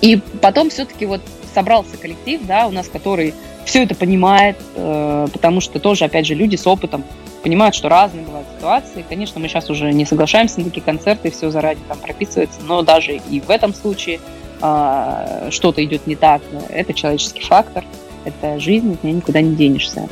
[0.00, 1.20] И потом все-таки вот
[1.54, 3.34] собрался коллектив, да, у нас, который
[3.64, 7.04] все это понимает, э, потому что тоже, опять же, люди с опытом
[7.42, 9.04] понимают, что разные бывают ситуации.
[9.08, 13.16] Конечно, мы сейчас уже не соглашаемся на такие концерты, все заранее там прописывается, но даже
[13.16, 14.20] и в этом случае
[14.60, 16.42] э, что-то идет не так.
[16.68, 17.84] Это человеческий фактор,
[18.24, 20.08] это жизнь, от нее никуда не денешься.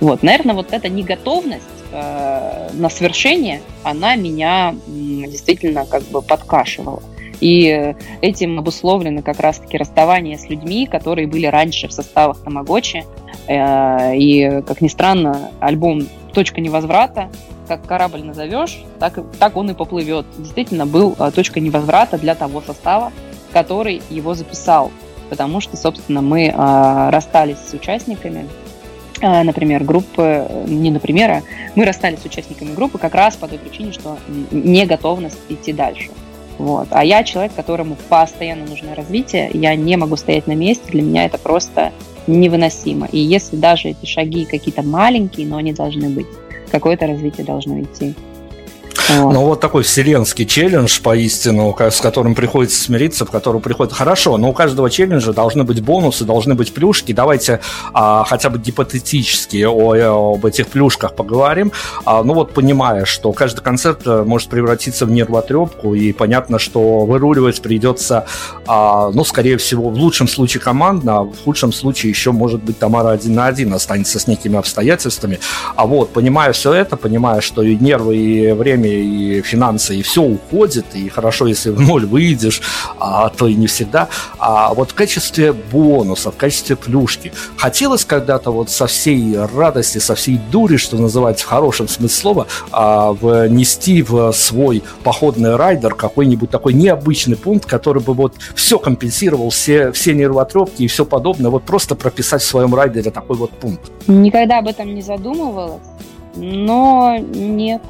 [0.00, 7.02] Вот, наверное, вот эта неготовность э, на свершение, она меня э, действительно как бы подкашивала.
[7.40, 13.04] И этим обусловлено как раз-таки расставание с людьми, которые были раньше в составах Тамагочи.
[13.46, 17.30] Э, и, как ни странно, альбом «Точка невозврата»,
[17.68, 20.26] как корабль назовешь, так, так он и поплывет.
[20.38, 23.12] Действительно, был э, точка невозврата для того состава,
[23.52, 24.90] который его записал.
[25.28, 28.46] Потому что, собственно, мы э, расстались с участниками,
[29.22, 31.42] например, группы, не например, а
[31.74, 34.18] мы расстались с участниками группы как раз по той причине, что
[34.50, 36.10] не готовность идти дальше.
[36.58, 36.88] Вот.
[36.90, 41.26] А я человек, которому постоянно нужно развитие, я не могу стоять на месте, для меня
[41.26, 41.92] это просто
[42.26, 43.06] невыносимо.
[43.12, 46.26] И если даже эти шаги какие-то маленькие, но они должны быть,
[46.70, 48.14] какое-то развитие должно идти.
[49.08, 49.32] Вот.
[49.32, 53.92] Ну, вот такой вселенский челлендж, поистину, с которым приходится смириться, в котором приходит...
[53.92, 57.12] Хорошо, но у каждого челленджа должны быть бонусы, должны быть плюшки.
[57.12, 57.60] Давайте
[57.92, 61.72] а, хотя бы гипотетически о, об этих плюшках поговорим.
[62.04, 67.04] А, ну, вот понимая, что каждый концерт э, может превратиться в нервотрепку, и понятно, что
[67.04, 68.26] выруливать придется,
[68.66, 72.78] а, ну, скорее всего, в лучшем случае командно, а в худшем случае еще, может быть,
[72.78, 75.38] Тамара один на один останется с некими обстоятельствами.
[75.76, 80.22] А вот, понимая все это, понимая, что и нервы, и время, и финансы, и все
[80.22, 82.62] уходит, и хорошо, если в ноль выйдешь,
[82.98, 84.08] а то и не всегда.
[84.38, 90.14] А вот в качестве бонуса, в качестве плюшки, хотелось когда-то вот со всей радости, со
[90.14, 96.50] всей дури, что называется в хорошем смысле слова, а, внести в свой походный райдер какой-нибудь
[96.50, 101.64] такой необычный пункт, который бы вот все компенсировал, все, все нервотрепки и все подобное, вот
[101.64, 103.90] просто прописать в своем райдере такой вот пункт.
[104.06, 105.82] Никогда об этом не задумывалась,
[106.34, 107.82] но нет,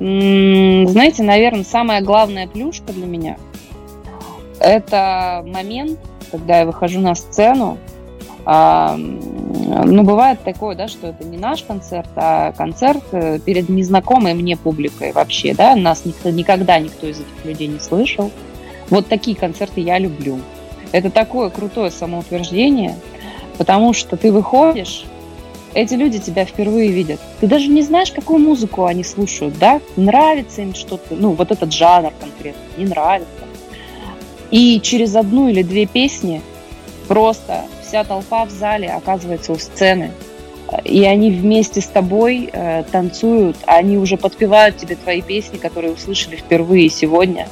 [0.00, 3.36] знаете, наверное, самая главная плюшка для меня–
[4.60, 5.98] это момент,
[6.30, 7.78] когда я выхожу на сцену.
[8.46, 14.34] А, ну, бывает такое, да, что это не наш концерт, а концерт э, перед незнакомой
[14.34, 18.30] мне публикой вообще, да, нас никто, никогда никто из этих людей не слышал.
[18.88, 20.38] Вот такие концерты я люблю.
[20.92, 22.96] Это такое крутое самоутверждение,
[23.58, 25.04] потому что ты выходишь,
[25.74, 27.20] эти люди тебя впервые видят.
[27.40, 29.80] Ты даже не знаешь, какую музыку они слушают, да?
[29.96, 33.30] Нравится им что-то, ну, вот этот жанр конкретно, не нравится.
[34.50, 36.42] И через одну или две песни
[37.06, 40.10] просто вся толпа в зале оказывается у сцены.
[40.84, 46.36] И они вместе с тобой э, танцуют, они уже подпевают тебе твои песни, которые услышали
[46.36, 47.48] впервые сегодня.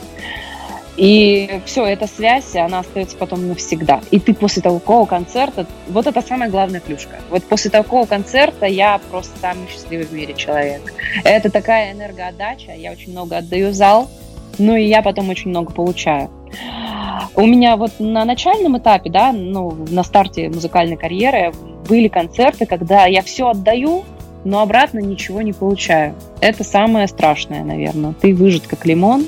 [0.98, 4.00] И все, эта связь, она остается потом навсегда.
[4.10, 7.20] И ты после такого концерта, вот это самая главная плюшка.
[7.30, 10.92] Вот после такого концерта я просто самый счастливый в мире человек.
[11.22, 14.10] Это такая энергоотдача, я очень много отдаю зал,
[14.58, 16.30] ну и я потом очень много получаю.
[17.36, 21.52] У меня вот на начальном этапе, да, ну, на старте музыкальной карьеры
[21.88, 24.04] были концерты, когда я все отдаю,
[24.44, 26.16] но обратно ничего не получаю.
[26.40, 28.14] Это самое страшное, наверное.
[28.20, 29.26] Ты выжат как лимон,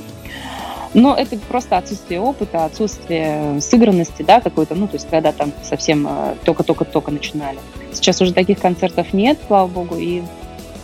[0.95, 6.07] но это просто отсутствие опыта, отсутствие сыгранности, да, какой-то, ну, то есть когда там совсем
[6.09, 7.59] э, только-только-только начинали.
[7.93, 10.23] Сейчас уже таких концертов нет, слава богу, и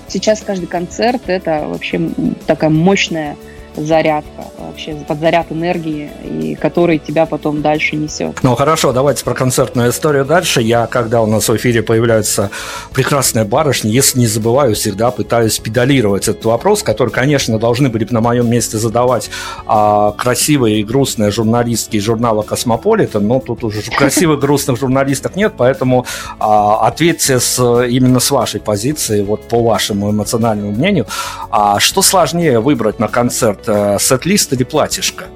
[0.08, 2.10] сейчас каждый концерт– это вообще
[2.46, 3.36] такая мощная
[3.76, 8.38] зарядка, вообще подзаряд энергии, и который тебя потом дальше несет.
[8.42, 10.60] Ну хорошо, давайте про концертную историю дальше.
[10.60, 12.50] Я, когда у нас в эфире появляются
[12.92, 18.20] прекрасные барышни, если не забываю, всегда пытаюсь педалировать этот вопрос, который, конечно, должны были на
[18.20, 19.30] моем месте задавать
[19.66, 25.54] а, красивые и грустные журналистки из журнала «Космополитен», но тут уже красивых грустных журналисток нет,
[25.56, 26.06] поэтому
[26.38, 31.06] а, ответьте с, именно с вашей позиции, вот по вашему эмоциональному мнению,
[31.50, 35.26] а что сложнее выбрать на концерт э, сет-лист или платьишко?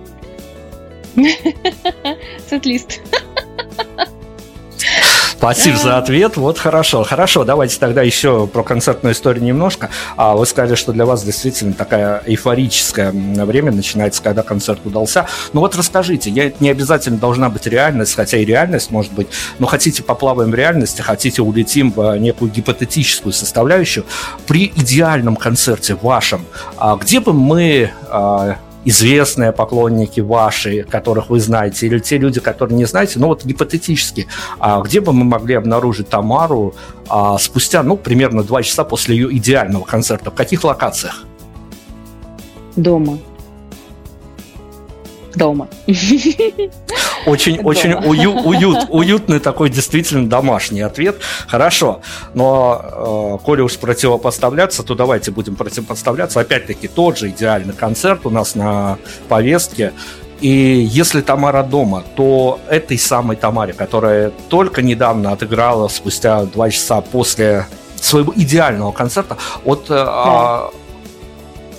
[2.49, 3.01] Сет-лист.
[5.41, 6.37] Спасибо за ответ.
[6.37, 7.03] Вот хорошо.
[7.03, 9.89] Хорошо, давайте тогда еще про концертную историю немножко.
[10.19, 15.25] А вы сказали, что для вас действительно такая эйфорическое время начинается, когда концерт удался.
[15.55, 19.29] Ну вот расскажите, я, не обязательно должна быть реальность, хотя и реальность может быть,
[19.59, 24.05] но хотите поплаваем в реальности, хотите улетим в некую гипотетическую составляющую.
[24.47, 26.45] При идеальном концерте вашем,
[26.77, 32.77] а где бы мы а, известные поклонники ваши, которых вы знаете, или те люди, которые
[32.77, 34.27] не знаете, ну вот гипотетически,
[34.59, 36.75] а где бы мы могли обнаружить Тамару
[37.09, 40.31] а, спустя, ну, примерно два часа после ее идеального концерта?
[40.31, 41.25] В каких локациях?
[42.77, 43.19] Дома
[45.35, 45.69] дома.
[47.27, 47.69] Очень, дома.
[47.69, 51.17] очень ую, уют, уютный такой действительно домашний ответ.
[51.47, 52.01] Хорошо,
[52.35, 56.41] но э, коли уж противопоставляться, то давайте будем противопоставляться.
[56.41, 59.93] Опять-таки тот же идеальный концерт у нас на повестке.
[60.41, 67.03] И если Тамара дома, то этой самой Тамаре, которая только недавно отыграла спустя два часа
[67.03, 67.67] после
[67.97, 70.05] своего идеального концерта, вот э, да.
[70.09, 70.71] а,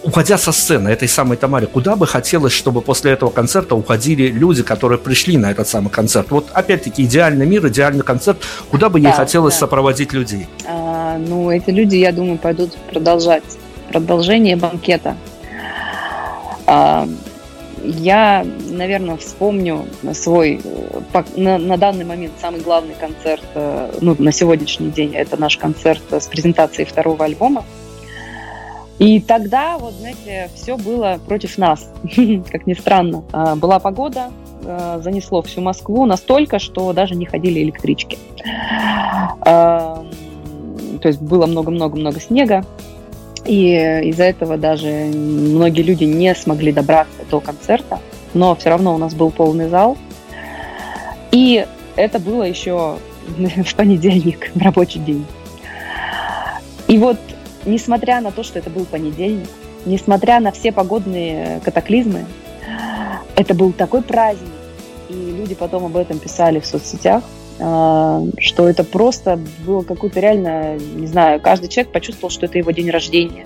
[0.03, 4.63] уходя со сцены этой самой Тамаре, куда бы хотелось, чтобы после этого концерта уходили люди,
[4.63, 6.27] которые пришли на этот самый концерт?
[6.31, 8.39] Вот опять-таки идеальный мир, идеальный концерт,
[8.69, 9.59] куда бы да, ей хотелось да.
[9.61, 10.47] сопроводить людей?
[10.67, 13.43] А, ну, эти люди, я думаю, пойдут продолжать
[13.89, 15.17] продолжение банкета.
[16.65, 17.07] А,
[17.83, 20.61] я, наверное, вспомню свой
[21.35, 26.01] на, на данный момент самый главный концерт, э, ну, на сегодняшний день, это наш концерт
[26.11, 27.65] с презентацией второго альбома.
[28.99, 31.89] И тогда, вот, знаете, все было против нас,
[32.51, 33.23] как ни странно.
[33.31, 34.31] А, была погода,
[34.63, 38.17] а, занесло всю Москву настолько, что даже не ходили электрички.
[39.41, 40.05] А,
[41.01, 42.63] то есть было много-много-много снега,
[43.45, 43.73] и
[44.09, 47.99] из-за этого даже многие люди не смогли добраться до концерта,
[48.33, 49.97] но все равно у нас был полный зал.
[51.31, 51.65] И
[51.95, 55.25] это было еще в понедельник, в рабочий день.
[56.87, 57.17] И вот
[57.65, 59.49] несмотря на то, что это был понедельник,
[59.85, 62.25] несмотря на все погодные катаклизмы,
[63.35, 64.49] это был такой праздник,
[65.09, 67.23] и люди потом об этом писали в соцсетях,
[67.59, 72.71] а, что это просто было какое-то реально, не знаю, каждый человек почувствовал, что это его
[72.71, 73.45] день рождения.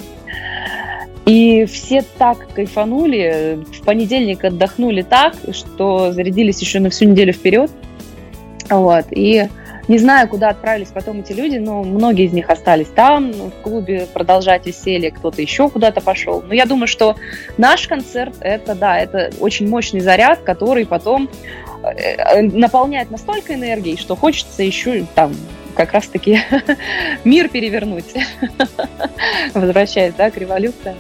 [1.25, 7.71] И все так кайфанули, в понедельник отдохнули так, что зарядились еще на всю неделю вперед.
[8.69, 9.05] Вот.
[9.09, 9.49] И
[9.87, 14.07] не знаю, куда отправились потом эти люди, но многие из них остались там, в клубе
[14.11, 16.43] продолжать веселье, кто-то еще куда-то пошел.
[16.45, 17.15] Но я думаю, что
[17.57, 21.29] наш концерт это, да, это очень мощный заряд, который потом
[21.83, 25.35] э, наполняет настолько энергией, что хочется еще там
[25.75, 26.39] как раз-таки
[27.23, 28.13] мир перевернуть,
[29.53, 30.95] возвращаясь да, к революции.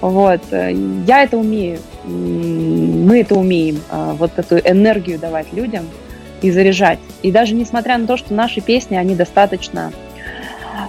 [0.00, 0.42] Вот.
[0.52, 5.88] Я это умею, мы это умеем, а, вот эту энергию давать людям–
[6.42, 6.98] и заряжать.
[7.22, 9.92] И даже несмотря на то, что наши песни, они достаточно...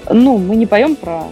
[0.10, 1.26] Ну, мы не поем про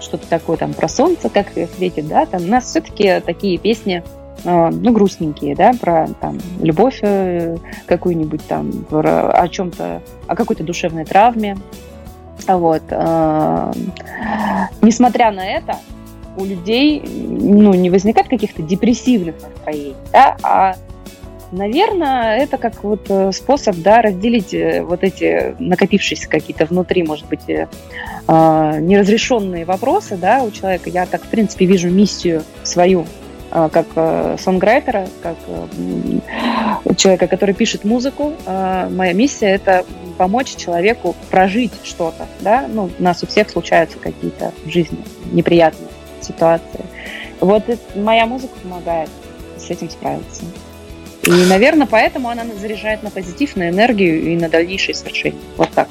[0.00, 4.02] что-то такое, там, про солнце, как светит, да, там у нас все-таки такие песни,
[4.44, 7.56] э, ну, грустненькие, да, про там любовь э,
[7.86, 11.56] какую-нибудь там, о чем-то, о какой-то душевной травме.
[12.46, 12.82] Вот.
[12.90, 13.72] Э,
[14.80, 15.76] несмотря на это,
[16.36, 20.76] у людей, ну, не возникает каких-то депрессивных настроений, да, а
[21.50, 27.26] Наверное, это как вот э, способ да, разделить э, вот эти накопившиеся какие-то внутри, может
[27.26, 27.68] быть, э,
[28.26, 30.90] а, неразрешенные вопросы да, у человека.
[30.90, 33.06] Я так, в принципе, вижу миссию свою
[33.50, 33.86] а, как
[34.38, 35.36] сонграйтера, как
[36.98, 38.34] человека, который пишет музыку.
[38.44, 39.86] А, моя миссия– это
[40.18, 42.26] помочь человеку прожить что-то.
[42.40, 42.66] Да?
[42.68, 44.98] Ну, у нас у всех случаются какие-то в жизни
[45.32, 45.88] неприятные
[46.20, 46.84] ситуации.
[47.40, 49.08] Вот моя музыка помогает
[49.56, 50.42] с этим справиться.
[51.22, 55.40] И, наверное, поэтому она заряжает на позитив, на энергию и на дальнейшие свершения.
[55.56, 55.88] Вот так.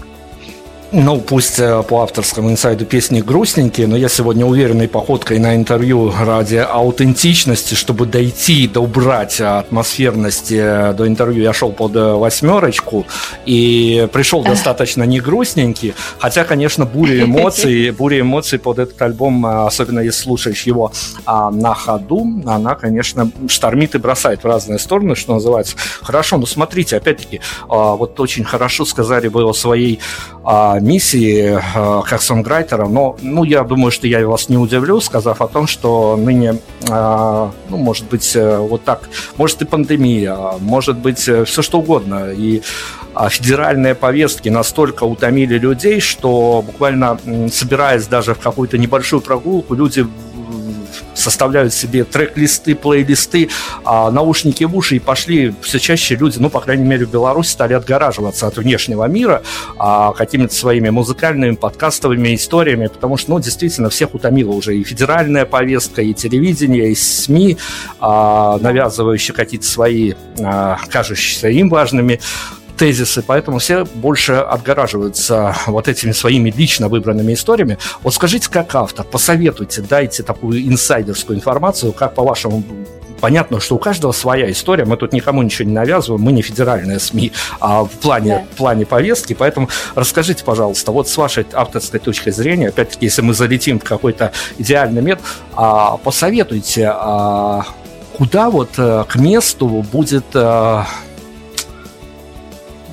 [0.94, 6.14] Ну, пусть э, по авторскому инсайду песни грустненькие, но я сегодня уверенной походкой на интервью
[6.18, 13.06] ради аутентичности, чтобы дойти, добрать атмосферности э, до интервью, я шел под э, восьмерочку
[13.46, 20.00] и пришел достаточно не грустненький, хотя, конечно, буря эмоций, буря эмоций под этот альбом, особенно
[20.00, 20.94] если слушаешь его
[21.26, 25.76] а, на ходу, она, конечно, штормит и бросает в разные стороны, что называется.
[26.02, 30.00] Хорошо, но смотрите, опять-таки, а, вот очень хорошо сказали вы о своей
[30.44, 35.42] а, миссии э, как сонграйтера, но ну, я думаю, что я вас не удивлю, сказав
[35.42, 40.98] о том, что ныне, э, ну, может быть, э, вот так, может и пандемия, может
[40.98, 42.62] быть, все что угодно, и
[43.14, 47.20] а федеральные повестки настолько утомили людей, что буквально
[47.52, 50.06] собираясь даже в какую-то небольшую прогулку, люди
[51.18, 53.50] составляют себе трек-листы, плейлисты,
[53.84, 57.52] а наушники в уши, и пошли все чаще люди, ну, по крайней мере, в Беларуси
[57.52, 59.42] стали отгораживаться от внешнего мира
[59.78, 65.46] а, какими-то своими музыкальными, подкастовыми историями, потому что, ну, действительно, всех утомило уже и федеральная
[65.46, 67.58] повестка, и телевидение, и СМИ,
[68.00, 72.20] а, навязывающие какие-то свои, а, кажущиеся им важными
[72.78, 77.78] тезисы, поэтому все больше отгораживаются вот этими своими лично выбранными историями.
[78.04, 82.64] Вот скажите, как автор, посоветуйте, дайте такую инсайдерскую информацию, как по-вашему
[83.20, 87.00] понятно, что у каждого своя история, мы тут никому ничего не навязываем, мы не федеральные
[87.00, 88.54] СМИ а в плане, да.
[88.54, 93.34] в плане повестки, поэтому расскажите, пожалуйста, вот с вашей авторской точки зрения, опять-таки, если мы
[93.34, 95.20] залетим в какой-то идеальный мир,
[95.56, 97.66] а, посоветуйте, а,
[98.18, 100.86] куда вот а, к месту будет а,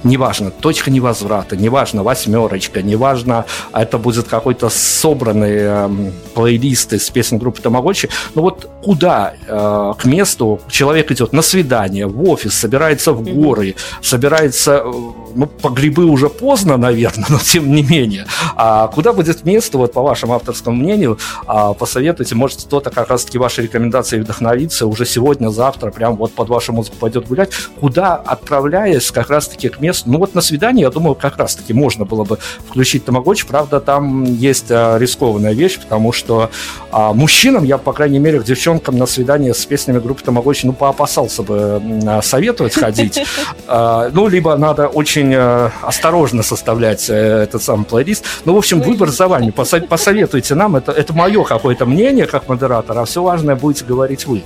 [0.04, 5.88] неважно, точка невозврата, неважно, восьмерочка, неважно, это будет какой-то собранный э,
[6.34, 11.32] плейлист из песен группы Тамагочи, но вот куда э, к месту человек идет?
[11.32, 14.92] На свидание, в офис, собирается в горы, собирается, э,
[15.34, 18.26] ну, по грибы уже поздно, наверное, но тем не менее,
[18.56, 23.38] а куда будет место, вот по вашему авторскому мнению, а, посоветуйте, может кто-то как раз-таки
[23.38, 29.10] ваши рекомендации вдохновится уже сегодня, завтра, прям вот под вашу музыку пойдет гулять, куда отправляясь
[29.10, 30.06] как раз-таки к месту, мест.
[30.06, 33.46] Ну вот на свидание, я думаю, как раз-таки можно было бы включить Тамагочи.
[33.46, 36.50] Правда, там есть а, рискованная вещь, потому что
[36.90, 40.72] а, мужчинам, я, по крайней мере, к девчонкам на свидание с песнями группы Тамагочи, ну,
[40.72, 43.20] поопасался бы а, советовать ходить.
[43.66, 48.24] А, ну, либо надо очень а, осторожно составлять а, этот самый плейлист.
[48.44, 49.50] Ну, в общем, выбор за вами.
[49.50, 50.76] Посоветуйте нам.
[50.76, 54.42] Это, это мое какое-то мнение как модератора, а все важное будете говорить вы.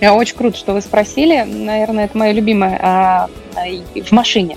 [0.00, 1.42] Очень круто, что вы спросили.
[1.42, 4.56] Наверное, это мое любимое а, в машине.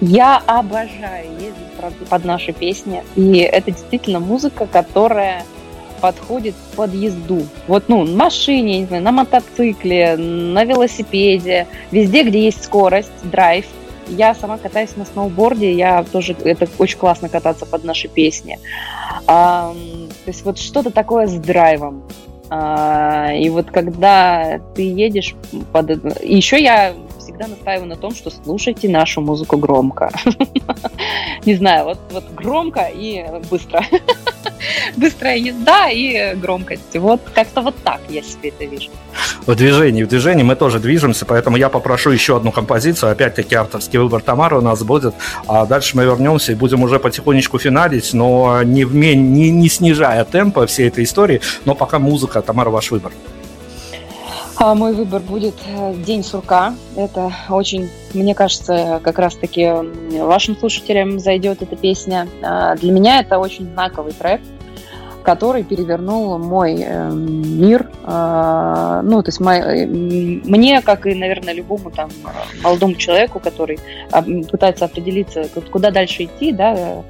[0.00, 3.02] Я обожаю ездить под наши песни.
[3.16, 5.44] И это действительно музыка, которая
[6.00, 7.46] подходит под езду.
[7.66, 13.66] Вот, ну, на машине, не знаю, на мотоцикле, на велосипеде, везде, где есть скорость, драйв.
[14.08, 18.58] Я сама катаюсь на сноуборде, я тоже, это очень классно кататься под наши песни.
[19.26, 19.72] А,
[20.24, 22.02] то есть вот что-то такое с драйвом.
[22.50, 25.34] А, и вот когда ты едешь
[25.72, 25.90] под...
[26.22, 30.10] Еще я всегда настаиваю на том, что слушайте нашу музыку громко.
[31.44, 33.84] Не знаю, вот, вот громко и быстро.
[34.96, 36.94] Быстрая езда и громкость.
[36.94, 38.90] Вот как-то вот так я себе это вижу.
[39.46, 43.12] В движении, в движении мы тоже движемся, поэтому я попрошу еще одну композицию.
[43.12, 45.14] Опять-таки авторский выбор Тамары у нас будет.
[45.46, 50.66] А дальше мы вернемся и будем уже потихонечку финалить, но не, не, не снижая темпа
[50.66, 51.40] всей этой истории.
[51.64, 52.42] Но пока музыка.
[52.42, 53.12] Тамара, ваш выбор.
[54.60, 56.74] А мой выбор будет э, «День сурка».
[56.96, 59.70] Это очень, мне кажется, как раз-таки
[60.20, 62.26] вашим слушателям зайдет эта песня.
[62.42, 64.40] А, для меня это очень знаковый трек,
[65.22, 67.90] который перевернул мой э, мир.
[68.04, 72.10] А, ну, то есть мой, э, мне, как и, наверное, любому там
[72.62, 73.78] молодому человеку, который
[74.50, 77.02] пытается определиться, куда дальше идти, да,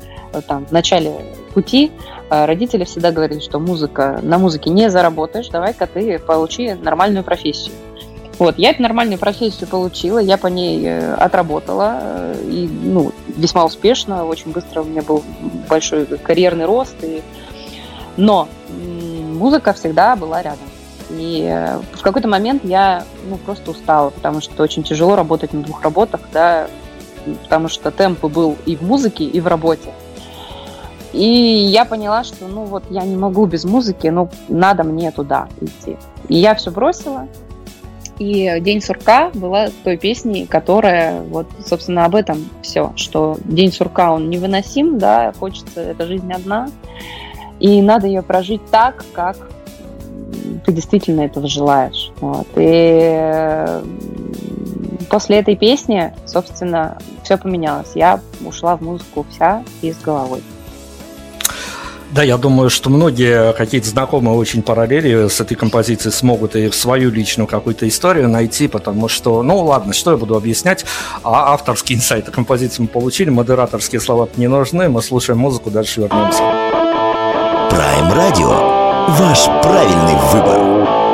[0.47, 1.13] там, в начале
[1.55, 1.91] пути,
[2.31, 7.75] а родители всегда говорили, что музыка, на музыке не заработаешь, давай-ка ты получи нормальную профессию.
[8.39, 13.65] Вот, я эту нормальную профессию получила, я по ней э, отработала, э, и, ну, весьма
[13.65, 15.25] успешно, очень быстро у меня был
[15.69, 17.23] большой карьерный рост, и...
[18.19, 18.49] но
[19.39, 20.67] музыка всегда была рядом.
[21.11, 25.63] И э, в какой-то момент я ну, просто устала, потому что очень тяжело работать на
[25.63, 26.69] двух работах, да,
[27.45, 29.91] потому что темп был и в музыке, и в работе.
[31.15, 35.49] И я поняла, что ну вот я не могу без музыки, ну надо мне туда
[35.61, 35.97] идти.
[36.29, 37.27] И я все бросила.
[38.19, 44.13] И День сурка была той песней, которая вот, собственно, об этом все, что День сурка,
[44.13, 46.69] он невыносим, да, хочется, эта жизнь одна,
[47.61, 49.37] и надо ее прожить так, как
[50.65, 52.11] ты действительно этого желаешь.
[52.21, 52.47] Вот.
[52.57, 53.81] И
[55.09, 57.93] после этой песни, собственно, все поменялось.
[57.95, 60.43] Я ушла в музыку вся и с головой.
[62.11, 67.11] Да, я думаю, что многие какие-то знакомые очень параллели с этой композицией смогут и свою
[67.11, 70.87] личную какую-то историю найти, потому что, ну ладно, что я буду объяснять,
[71.23, 76.78] а авторские инсайты композиции мы получили, модераторские слова не нужны, мы слушаем музыку, дальше вернемся.
[77.71, 78.49] Prime Radio.
[79.09, 81.08] Ваш правильный выбор.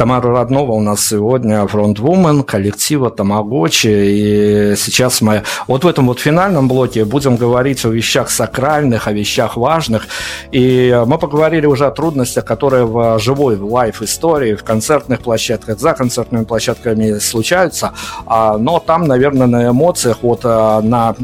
[0.00, 3.88] Тамара Роднова у нас сегодня фронтвумен коллектива Тамагочи.
[3.88, 9.12] И сейчас мы вот в этом вот финальном блоке будем говорить о вещах сакральных, о
[9.12, 10.06] вещах важных.
[10.52, 15.92] И мы поговорили уже о трудностях, которые в живой, в лайф-истории, в концертных площадках, за
[15.92, 17.92] концертными площадками случаются.
[18.24, 21.14] А, но там, наверное, на эмоциях, вот а, на,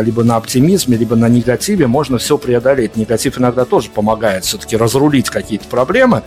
[0.00, 2.96] либо на оптимизме, либо на негативе можно все преодолеть.
[2.96, 6.22] Негатив иногда тоже помогает все-таки разрулить какие-то проблемы.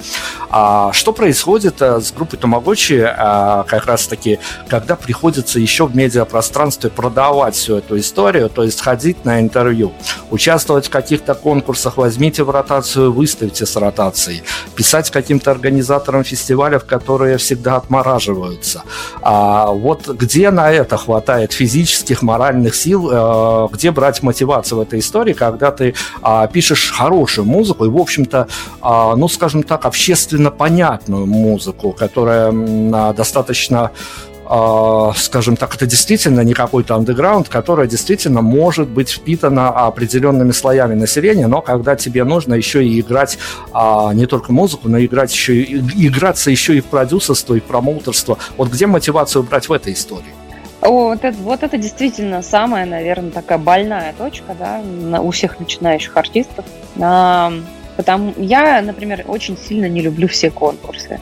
[0.52, 7.56] А что происходит с группой Тамагочи а, как раз-таки, когда приходится еще в медиапространстве продавать
[7.56, 9.94] всю эту историю, то есть ходить на интервью,
[10.32, 14.44] участвовать в каких-то конкурсах, возьмите в ротацию, выставьте с ротацией,
[14.76, 18.84] писать каким-то организаторам фестивалев, которые всегда отмораживаются.
[19.22, 25.00] А вот где на это хватает физических, моральных сил, э, где брать мотивацию в этой
[25.00, 28.48] истории, когда ты а, пишешь хорошую музыку и, в общем-то,
[28.82, 33.92] а, ну, скажем так, общественно понятную музыку, музыку, которая достаточно
[34.50, 40.94] а, скажем так, это действительно не какой-то андеграунд, которая действительно может быть впитана определенными слоями
[40.94, 43.38] населения, но когда тебе нужно еще и играть
[43.74, 47.66] а, не только музыку, но играть еще и, играться еще и в продюсерство, и в
[47.66, 48.38] промоутерство.
[48.56, 50.34] Вот где мотивацию брать в этой истории?
[50.80, 54.82] О, вот, это, вот это действительно самая, наверное, такая больная точка, да,
[55.20, 56.64] у всех начинающих артистов.
[57.98, 61.20] Потому я, например, очень сильно не люблю все конкурсы.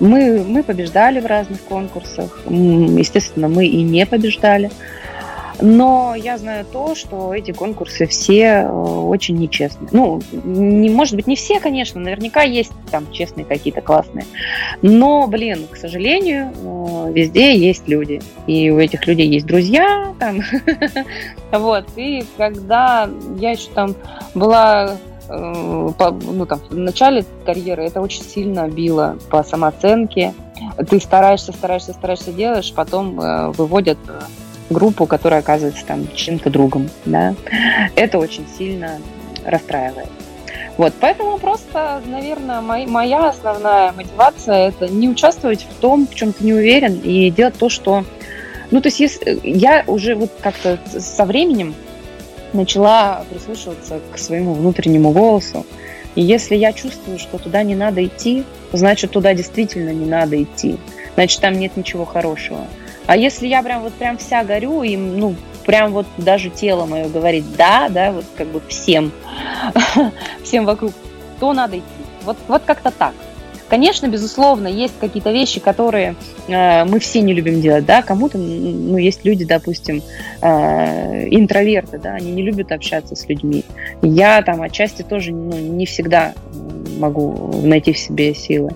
[0.00, 4.70] Мы, мы побеждали в разных конкурсах, естественно, мы и не побеждали.
[5.60, 9.88] Но я знаю то, что эти конкурсы все э, очень нечестные.
[9.92, 14.24] Ну, не, может быть, не все, конечно, наверняка есть там честные какие-то классные.
[14.82, 18.20] Но, блин, к сожалению, э, везде есть люди.
[18.46, 20.42] И у этих людей есть друзья там.
[21.50, 21.86] Вот.
[21.96, 23.08] И когда
[23.38, 23.96] я еще там
[24.34, 24.98] была
[25.28, 30.34] по, ну, там, в начале карьеры это очень сильно било по самооценке.
[30.88, 33.98] Ты стараешься, стараешься, стараешься делаешь, потом э, выводят
[34.70, 37.34] группу, которая оказывается там чем-то другом, да,
[37.94, 38.98] это очень сильно
[39.44, 40.08] расстраивает.
[40.76, 46.32] Вот, поэтому просто, наверное, мой, моя основная мотивация это не участвовать в том, в чем
[46.32, 48.04] ты не уверен, и делать то, что...
[48.70, 51.74] Ну, то есть если, я уже вот как-то со временем
[52.52, 55.66] начала прислушиваться к своему внутреннему голосу.
[56.14, 60.78] И если я чувствую, что туда не надо идти, значит, туда действительно не надо идти.
[61.14, 62.66] Значит, там нет ничего хорошего.
[63.06, 65.34] А если я прям вот прям вся горю, и ну,
[65.64, 69.12] прям вот даже тело мое говорит да, да, вот как бы всем,
[70.42, 70.92] всем вокруг,
[71.40, 71.84] то надо идти.
[72.24, 73.14] Вот, вот как-то так.
[73.68, 76.16] Конечно, безусловно, есть какие-то вещи, которые
[76.48, 80.02] э, мы все не любим делать, да, кому-то, ну, есть люди, допустим,
[80.40, 83.64] э, интроверты, да, они не любят общаться с людьми.
[84.00, 86.32] Я там отчасти тоже, ну, не всегда
[86.98, 88.72] могу найти в себе силы.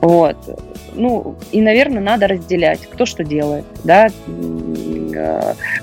[0.00, 0.36] Вот
[0.94, 4.08] ну, и, наверное, надо разделять, кто что делает, да,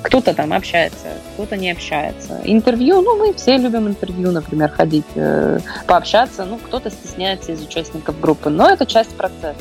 [0.01, 2.39] кто-то там общается, кто-то не общается.
[2.43, 8.19] Интервью, ну, мы все любим интервью, например, ходить, э, пообщаться, ну, кто-то стесняется из участников
[8.19, 9.55] группы, но это часть процесса.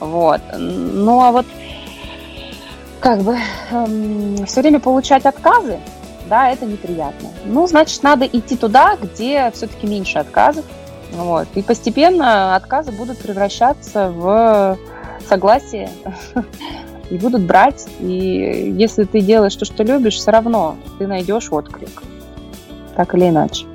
[0.00, 0.40] Вот.
[0.58, 1.46] Ну, а вот
[3.00, 3.36] как бы
[3.70, 5.78] эм, все время получать отказы,
[6.28, 7.30] да, это неприятно.
[7.44, 10.64] Ну, значит, надо идти туда, где все-таки меньше отказов,
[11.12, 11.48] вот.
[11.54, 14.78] И постепенно отказы будут превращаться в
[15.28, 15.90] согласие
[17.12, 17.86] и будут брать.
[18.00, 22.02] И если ты делаешь то, что любишь, все равно ты найдешь отклик.
[22.96, 23.66] Так или иначе.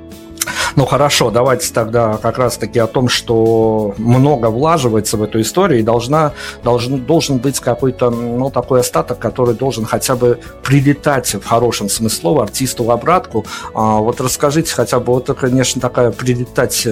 [0.74, 5.82] Ну хорошо, давайте тогда как раз-таки о том, что много влаживается в эту историю, и
[5.82, 6.32] должна,
[6.62, 12.42] должен, должен быть какой-то ну, такой остаток, который должен хотя бы прилетать в хорошем смысле
[12.42, 13.44] артисту в обратку.
[13.74, 16.86] А, вот расскажите хотя бы, вот, конечно, такая прилетать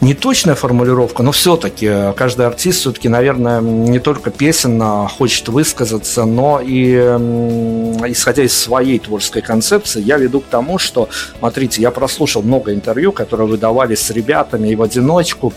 [0.00, 5.48] э, не точная формулировка, но все-таки э, каждый артист все-таки, наверное, не только песенно хочет
[5.48, 6.94] высказаться, но и
[8.08, 13.12] исходя из своей творческой концепции, я веду к тому, что, смотрите, я прослушал много интервью,
[13.12, 15.52] которые выдавались с ребятами и в одиночку.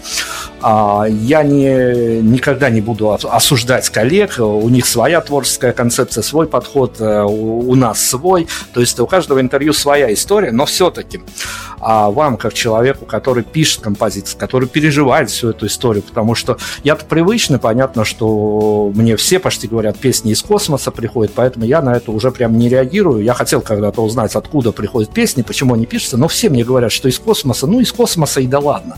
[0.62, 7.00] А, я не, никогда не буду осуждать коллег, у них своя творческая концепция, свой подход,
[7.00, 11.22] э, у нас свой, то есть у каждого интервью своя история, но все-таки
[11.86, 17.06] а вам, как человеку, который пишет композиции, который переживает всю эту историю, потому что я-то
[17.06, 22.12] привычный, понятно, что мне все почти говорят, песни из космоса приходят, поэтому я на это
[22.12, 23.24] уже прям не реагирую.
[23.24, 27.10] Я хотел когда-то узнать, откуда приходят песни, почему они пишутся, но все мне говорят, что
[27.10, 28.98] из космоса, ну, из космоса и да ладно.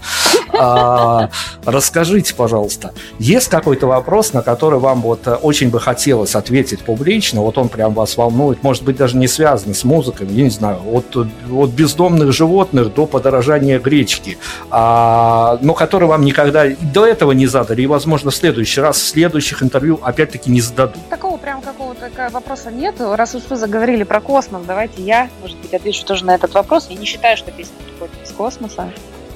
[0.57, 1.29] А,
[1.65, 7.57] расскажите, пожалуйста, есть какой-то вопрос, на который вам вот очень бы хотелось ответить публично, вот
[7.57, 11.15] он прям вас волнует, может быть, даже не связан с музыкой, я не знаю, от,
[11.15, 14.37] от бездомных животных до подорожания гречки.
[14.69, 19.07] А, но который вам никогда до этого не задали, и, возможно, в следующий раз, в
[19.07, 21.01] следующих интервью опять-таки не зададут.
[21.09, 22.95] Такого прям какого-то вопроса нет.
[22.99, 26.87] Раз уж вы заговорили про космос, давайте я, может быть, отвечу тоже на этот вопрос.
[26.89, 28.89] Я не считаю, что песня приходит из космоса.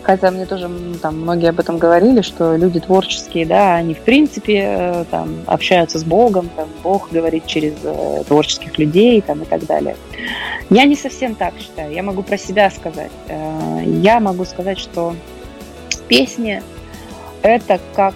[0.10, 0.68] Хотя мне тоже
[1.04, 6.00] там многие об этом говорили, что люди творческие, да, они в принципе э, там общаются
[6.00, 9.96] с Богом, там Бог говорит через э, творческих людей там и так далее.
[10.72, 11.94] Я не совсем так считаю.
[11.94, 13.12] Я могу про себя сказать.
[13.28, 15.16] Э, я могу сказать, что
[16.08, 16.64] песни–
[17.44, 18.16] это как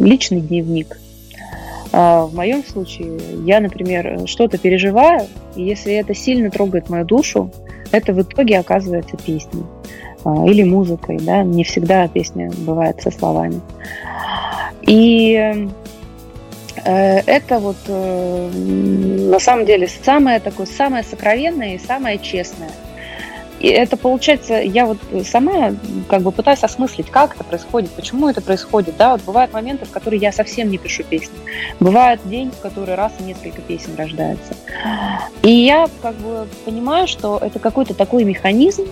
[0.00, 0.98] личный дневник.
[1.92, 7.52] А в моем случае я, например, что-то переживаю, и если это сильно трогает мою душу,
[7.92, 9.62] это в итоге оказывается песней
[10.24, 13.60] или музыкой, да, не всегда песня бывает со словами.
[14.82, 15.68] И
[16.84, 18.50] э, это вот э,
[19.30, 22.70] на самом деле самое такое, самое сокровенное и самое честное–
[23.60, 24.96] и это получается, я вот
[25.26, 25.74] сама
[26.08, 28.96] как бы пытаюсь осмыслить, как это происходит, почему это происходит.
[28.96, 31.38] Да, вот бывают моменты, в которые я совсем не пишу песни.
[31.78, 34.54] Бывает день, в который раз и несколько песен рождается.
[35.42, 38.86] И я как бы понимаю, что это какой-то такой механизм,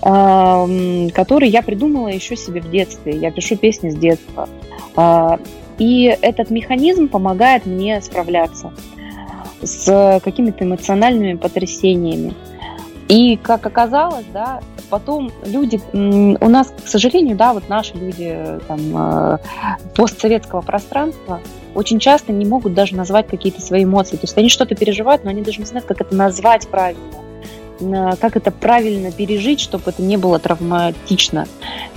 [0.00, 3.16] который я придумала еще себе в детстве.
[3.16, 4.48] Я пишу песни с детства.
[4.94, 5.38] А,
[5.78, 8.72] и этот механизм помогает мне справляться
[9.62, 12.34] с какими-то эмоциональными потрясениями.
[13.08, 18.36] И как оказалось, да, потом люди, у нас, к сожалению, да, вот наши люди
[18.66, 19.38] там, э,
[19.94, 21.40] постсоветского пространства
[21.74, 24.16] очень часто не могут даже назвать какие-то свои эмоции.
[24.16, 27.02] То есть они что-то переживают, но они даже не знают, как это назвать правильно,
[27.78, 31.46] как это правильно пережить, чтобы это не было травматично.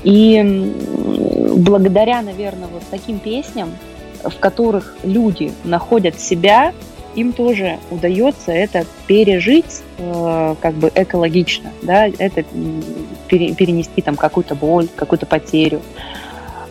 [0.03, 0.73] И
[1.55, 3.71] благодаря, наверное, вот таким песням,
[4.23, 6.73] в которых люди находят себя,
[7.15, 12.43] им тоже удается это пережить э, как бы экологично, да, это
[13.27, 15.81] пере, перенести там какую-то боль, какую-то потерю.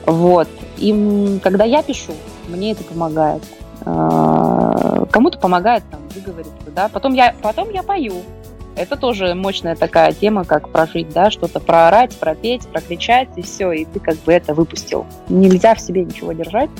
[0.06, 0.48] Вот.
[0.78, 2.12] И когда я пишу,
[2.48, 3.42] мне это помогает.
[3.84, 6.88] Э, кому-то помогает там выговориться, да.
[6.88, 8.22] Потом я, потом я пою,
[8.78, 13.84] это тоже мощная такая тема, как прожить, да, что-то проорать, пропеть, прокричать, и все, и
[13.84, 15.06] ты как бы это выпустил.
[15.28, 16.70] Нельзя в себе ничего держать.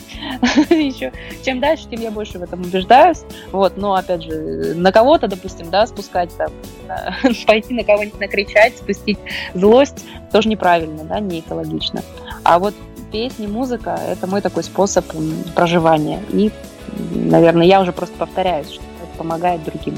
[0.70, 1.12] Еще
[1.44, 3.22] чем дальше, тем я больше в этом убеждаюсь.
[3.52, 6.50] Вот, но опять же, на кого-то, допустим, да, спускать там,
[7.46, 9.18] пойти на кого-нибудь накричать, спустить
[9.54, 12.02] злость, тоже неправильно, да, не экологично.
[12.44, 12.74] А вот
[13.10, 15.04] песни, музыка– это мой такой способ
[15.54, 16.22] проживания.
[16.30, 16.50] И,
[17.14, 19.96] наверное, я уже просто повторяюсь, что это помогает другим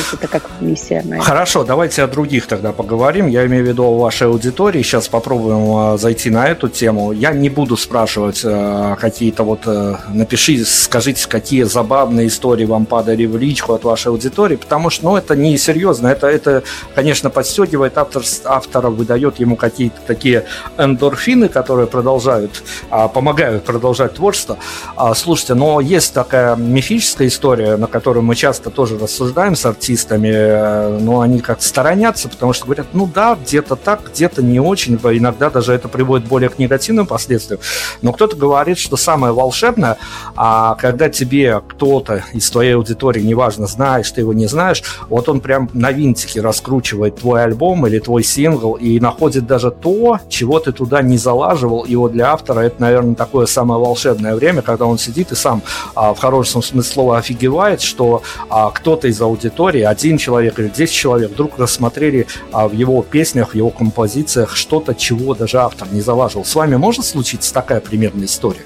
[0.00, 1.22] есть это как миссия моя.
[1.22, 3.26] Хорошо, давайте о других тогда поговорим.
[3.26, 4.82] Я имею в виду о вашей аудитории.
[4.82, 7.12] Сейчас попробуем э, зайти на эту тему.
[7.12, 9.60] Я не буду спрашивать э, какие-то вот...
[9.66, 15.04] Э, напиши, скажите, какие забавные истории вам падали в личку от вашей аудитории, потому что,
[15.04, 16.08] ну, это не серьезно.
[16.08, 16.62] Это, это
[16.94, 20.44] конечно, подстегивает автор, автора, выдает ему какие-то такие
[20.78, 24.58] эндорфины, которые продолжают, а, помогают продолжать творчество.
[24.96, 29.89] А, слушайте, но есть такая мифическая история, на которую мы часто тоже рассуждаем с артистами,
[29.90, 34.60] артистами, э, но они как сторонятся, потому что говорят, ну да, где-то так, где-то не
[34.60, 37.60] очень, иногда даже это приводит более к негативным последствиям.
[38.02, 39.96] Но кто-то говорит, что самое волшебное,
[40.36, 45.40] а когда тебе кто-то из твоей аудитории, неважно, знаешь ты его, не знаешь, вот он
[45.40, 50.72] прям на винтике раскручивает твой альбом или твой сингл и находит даже то, чего ты
[50.72, 54.98] туда не залаживал, и вот для автора это, наверное, такое самое волшебное время, когда он
[54.98, 55.62] сидит и сам
[55.94, 60.68] а, в хорошем смысле слова офигевает, что а, кто-то из аудитории истории один человек или
[60.68, 65.88] 10 человек вдруг рассмотрели а, в его песнях, в его композициях что-то, чего даже автор
[65.92, 66.44] не залаживал.
[66.44, 68.64] С вами может случиться такая примерная история?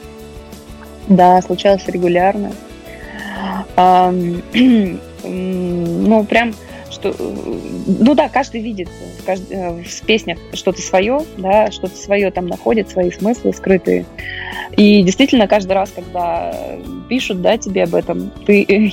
[1.08, 2.52] Да, случалось регулярно.
[5.26, 6.54] Ну, прям
[7.04, 7.14] что,
[7.86, 9.42] ну да, каждый видит в, кажд...
[9.50, 14.06] Э, в песнях что-то свое, да, что-то свое там находит, свои смыслы скрытые.
[14.76, 16.54] И действительно, каждый раз, когда
[17.08, 18.64] пишут, да, тебе об этом, ты,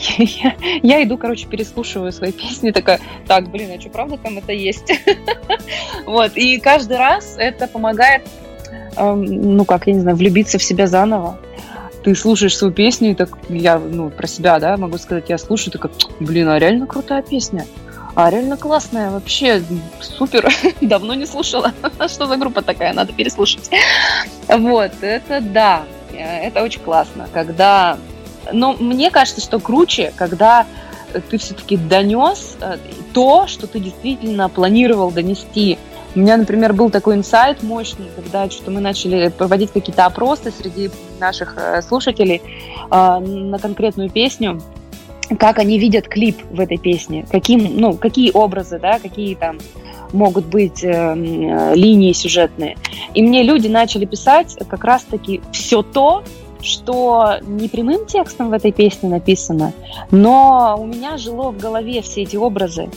[0.84, 4.91] я, иду, короче, переслушиваю свои песни, такая, так, блин, а что, правда там это есть?
[6.05, 8.24] Вот, и каждый раз это помогает,
[8.97, 11.39] эм, ну, как, я не знаю, влюбиться в себя заново
[12.03, 15.72] ты слушаешь свою песню, и так я, ну, про себя, да, могу сказать, я слушаю,
[15.72, 17.66] так, блин, а реально крутая песня.
[18.16, 19.64] А реально классная, вообще
[20.01, 20.51] супер.
[20.82, 21.74] Давно не слушала.
[22.07, 22.93] Что за группа такая?
[22.93, 23.70] Надо переслушать.
[24.47, 25.84] Вот, это да,
[26.14, 27.97] это очень классно, когда...
[28.51, 30.66] Но мне кажется, что круче, когда
[31.30, 32.78] ты все-таки донес э,
[33.14, 35.78] то, что ты действительно планировал донести.
[36.16, 40.89] У меня, например, был такой инсайт мощный, когда что мы начали проводить какие-то опросы среди
[41.20, 42.41] наших э, слушателей
[42.89, 44.62] э, на конкретную песню
[45.40, 49.58] как они видят клип в этой песне, каким, ну, какие образы, да, какие там
[50.14, 52.78] могут быть э, э, линии сюжетные.
[53.14, 56.24] И мне люди начали писать как раз-таки все то,
[56.62, 59.74] что не прямым текстом в этой песне написано,
[60.12, 62.90] но у меня жило в голове все эти образы.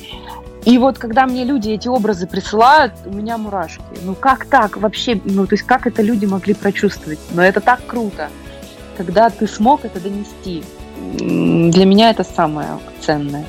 [0.64, 3.82] И вот когда мне люди эти образы присылают, у меня мурашки.
[4.02, 5.20] Ну как так вообще?
[5.24, 7.18] Ну то есть как это люди могли прочувствовать?
[7.32, 8.28] Но это так круто,
[8.96, 10.62] когда ты смог это донести
[11.12, 13.44] для меня это самое ценное.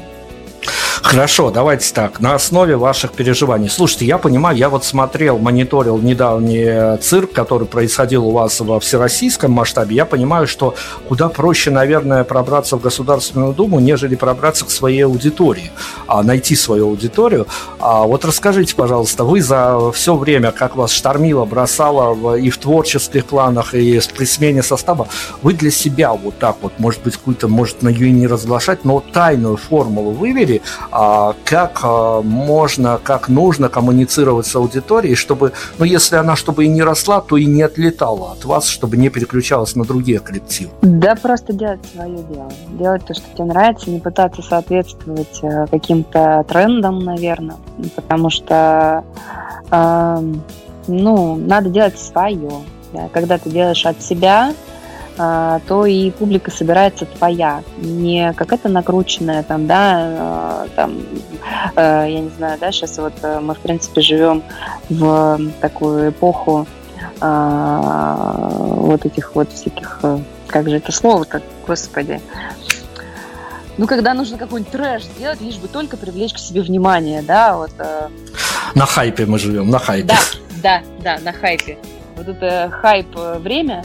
[1.06, 3.70] Хорошо, давайте так, на основе ваших переживаний.
[3.70, 9.52] Слушайте, я понимаю, я вот смотрел, мониторил недавний цирк, который происходил у вас во всероссийском
[9.52, 9.96] масштабе.
[9.96, 10.74] Я понимаю, что
[11.08, 15.72] куда проще, наверное, пробраться в Государственную Думу, нежели пробраться к своей аудитории,
[16.08, 17.46] а найти свою аудиторию.
[17.80, 23.26] А вот расскажите, пожалуйста, вы за все время, как вас штормило, бросало и в творческих
[23.26, 25.08] планах, и при смене состава,
[25.44, 29.04] вы для себя вот так вот, может быть, какую-то, может, на ее не разглашать, но
[29.14, 30.64] тайную формулу вывели,
[31.44, 36.84] как а, можно, как нужно коммуницировать с аудиторией, чтобы, ну, если она чтобы и не
[36.84, 40.72] росла, то и не отлетала от вас, чтобы не переключалась на другие коллективы?
[40.82, 42.50] Да, просто делать свое дело.
[42.70, 47.58] Делать то, что тебе нравится, не пытаться соответствовать э, каким-то трендам, наверное,
[47.96, 49.04] потому что,
[49.72, 50.34] э,
[50.88, 52.52] ну, надо делать свое.
[52.94, 53.10] Да.
[53.12, 54.75] Когда ты делаешь от себя, а,
[55.16, 60.98] то и публика собирается твоя, не какая-то накрученная там, да, а, там,
[61.76, 64.44] э, я не знаю, да, сейчас вот э, мы, в принципе, живем
[64.90, 66.68] в такую эпоху
[67.22, 72.20] а, вот этих вот всяких, э, как же это слово-то, господи,
[73.78, 77.72] ну, когда нужно какой-нибудь трэш сделать, лишь бы только привлечь к себе внимание, да, вот.
[78.74, 80.08] На хайпе мы живем, на хайпе.
[80.08, 80.18] Да,
[80.62, 81.78] да, да, на хайпе.
[82.18, 83.84] Вот это хайп время,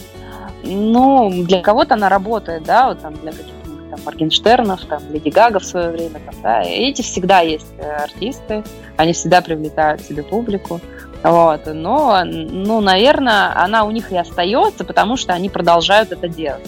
[0.62, 5.58] ну, для кого-то она работает, да, вот там для каких-нибудь там Моргенштернов, там, Леди Гага
[5.58, 8.62] в свое время, там, да, эти всегда есть э, артисты,
[8.96, 10.80] они всегда привлекают себе публику,
[11.22, 16.66] вот, но, ну, наверное, она у них и остается, потому что они продолжают это делать.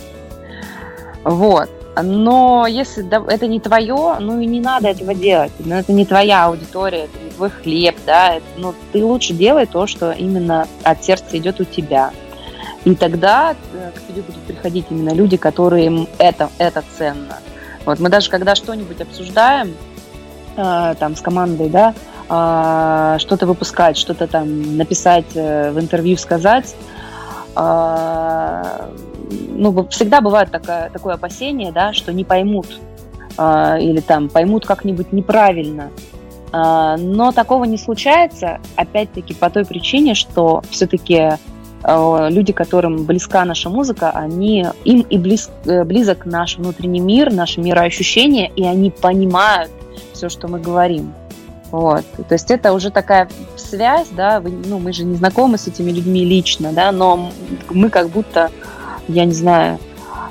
[1.25, 1.71] Вот.
[2.03, 5.53] Но если это не твое, ну и не надо этого делать.
[5.59, 8.37] Ну, это не твоя аудитория, это не твой хлеб, да.
[8.37, 12.11] Это, ну, ты лучше делай то, что именно от сердца идет у тебя.
[12.85, 17.39] И тогда э, к тебе будут приходить именно люди, которым это, это ценно.
[17.85, 19.75] Вот мы даже когда что-нибудь обсуждаем
[20.57, 21.95] э, там с командой, да,
[22.29, 26.75] э, что-то выпускать, что-то там написать, э, в интервью сказать,
[27.57, 28.63] э,
[29.49, 32.67] ну, всегда бывает такое, такое опасение, да, что не поймут
[33.39, 35.91] э, или там поймут как-нибудь неправильно.
[36.53, 41.39] Э, но такого не случается, опять-таки, по той причине, что все-таки
[41.85, 47.61] люди, которым близка наша музыка, они, им и близ, э, близок наш внутренний мир, наше
[47.61, 49.71] мироощущение, и они понимают
[50.13, 51.13] все, что мы говорим.
[51.73, 52.05] Вот.
[52.29, 55.91] То есть это уже такая связь, да, вы, ну, мы же не знакомы с этими
[55.91, 57.31] людьми лично, да, но
[57.71, 58.51] мы как будто,
[59.09, 59.79] я не знаю,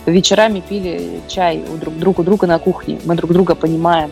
[0.06, 4.12] вечерами пили чай у друг, друг у друга на кухне, мы друг друга понимаем.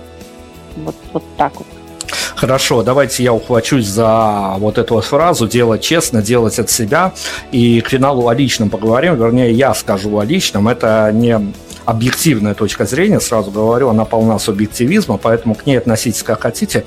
[0.75, 1.67] Вот, вот так вот.
[2.35, 7.13] Хорошо, давайте я ухвачусь за вот эту вот фразу «делать честно, делать от себя».
[7.51, 10.67] И к финалу о личном поговорим, вернее, я скажу о личном.
[10.67, 11.53] Это не
[11.89, 16.85] объективная точка зрения, сразу говорю, она полна субъективизма, поэтому к ней относитесь как хотите.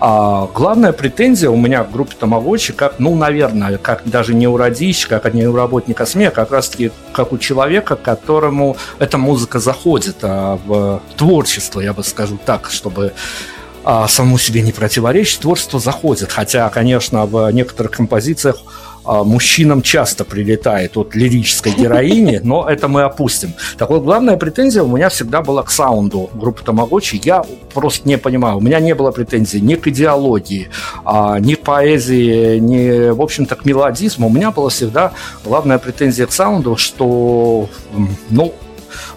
[0.00, 4.56] А главная претензия у меня к группе Тамагочи, как, ну, наверное, как даже не у
[4.56, 9.60] радищика, как не у работника СМИ, а как раз-таки как у человека, которому эта музыка
[9.60, 13.12] заходит а, в творчество, я бы скажу так, чтобы
[13.84, 16.30] а, самому себе не противоречит, творчество заходит.
[16.30, 18.56] Хотя, конечно, в некоторых композициях
[19.04, 23.54] а, мужчинам часто прилетает от лирической героини, но это мы опустим.
[23.76, 27.20] Так вот, главная претензия у меня всегда была к саунду группы Тамагочи.
[27.24, 30.68] Я просто не понимаю, у меня не было претензий ни к идеологии,
[31.04, 34.28] а, ни к поэзии, ни, в общем-то, к мелодизму.
[34.28, 35.12] У меня была всегда
[35.44, 37.68] главная претензия к саунду, что,
[38.30, 38.54] ну,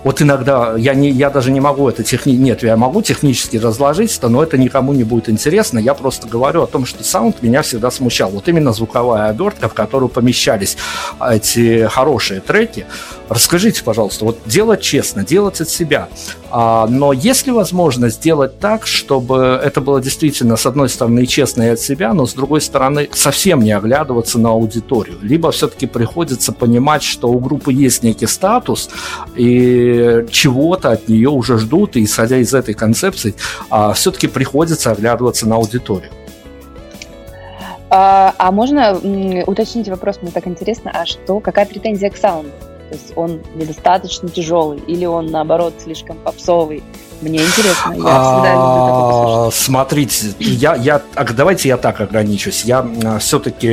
[0.05, 2.33] вот иногда я, не, я даже не могу это техни...
[2.33, 5.79] Нет, я могу технически разложить это, но это никому не будет интересно.
[5.79, 8.29] Я просто говорю о том, что саунд меня всегда смущал.
[8.29, 10.77] Вот именно звуковая обертка, в которую помещались
[11.19, 12.85] эти хорошие треки.
[13.28, 16.09] Расскажите, пожалуйста, вот делать честно, делать от себя.
[16.51, 21.63] А, но есть ли возможность сделать так, чтобы это было действительно, с одной стороны, честно
[21.63, 25.17] и от себя, но с другой стороны, совсем не оглядываться на аудиторию?
[25.23, 28.89] Либо все-таки приходится понимать, что у группы есть некий статус,
[29.36, 33.34] и чего-то от нее уже ждут, и исходя из этой концепции,
[33.71, 36.11] а, все-таки приходится оглядываться на аудиторию.
[37.89, 38.99] А, а можно
[39.47, 42.51] уточнить вопрос, мне так интересно, а что, какая претензия к саунду?
[42.89, 46.83] То есть он недостаточно тяжелый или он, наоборот, слишком попсовый.
[47.21, 51.01] Мне интересно, я всегда люблю Смотрите, я, я,
[51.36, 52.65] давайте я так ограничусь.
[52.65, 52.86] Я
[53.19, 53.69] все-таки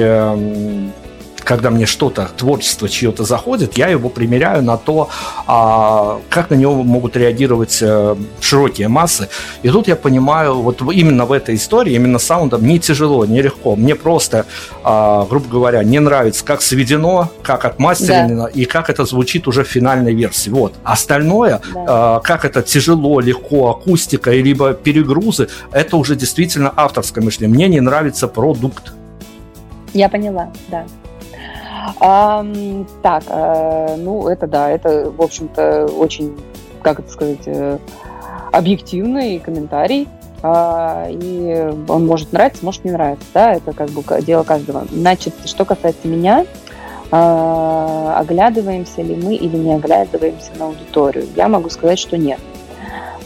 [1.45, 5.09] когда мне что-то, творчество чье-то заходит, я его примеряю на то,
[5.47, 9.29] а, как на него могут реагировать а, широкие массы.
[9.63, 13.77] И тут я понимаю, вот именно в этой истории, именно саундом не тяжело, не легко.
[13.77, 14.47] Мне просто,
[14.85, 18.49] а, грубо говоря, не нравится, как сведено, как отмастерено да.
[18.49, 20.51] и как это звучит уже в финальной версии.
[20.51, 20.75] Вот.
[20.85, 21.85] Остальное, да.
[21.89, 27.55] а, как это тяжело, легко, акустика, либо перегрузы, это уже действительно авторское мышление.
[27.55, 28.93] Мне не нравится продукт.
[29.93, 30.87] Я поняла, да.
[32.01, 32.45] А,
[33.03, 36.37] так, а, ну это да, это, в общем-то, очень,
[36.83, 37.79] как это сказать, э,
[38.53, 40.09] объективный комментарий.
[40.45, 44.85] А, и он может нравиться, может не нравиться, да, это как бы дело каждого.
[44.91, 46.47] Значит, что касается меня,
[47.13, 52.41] а, оглядываемся ли мы или не оглядываемся на аудиторию, я могу сказать, что нет,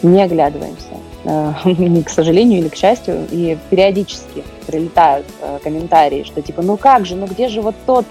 [0.02, 0.96] не оглядываемся.
[2.04, 7.16] к сожалению или к счастью, и периодически прилетают э, комментарии, что типа, ну как же,
[7.16, 8.04] ну где же вот тот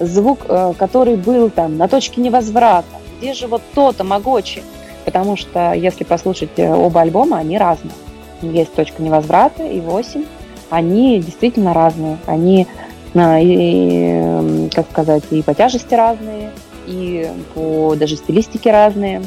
[0.00, 2.86] звук, э, который был там на точке невозврата.
[3.18, 4.62] Где же вот то-то Магочи?
[5.04, 7.94] Потому что если послушать э, оба альбома, они разные.
[8.42, 10.24] Есть точка невозврата и 8.
[10.70, 12.18] Они действительно разные.
[12.26, 12.66] Они,
[13.14, 16.50] э, и, как сказать, и по тяжести разные,
[16.86, 19.22] и по даже стилистике разные.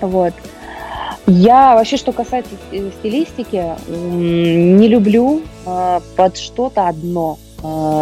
[0.00, 0.34] Вот.
[1.26, 2.50] Я вообще, что касается
[2.98, 5.42] стилистики, не люблю
[6.16, 7.38] под что-то одно,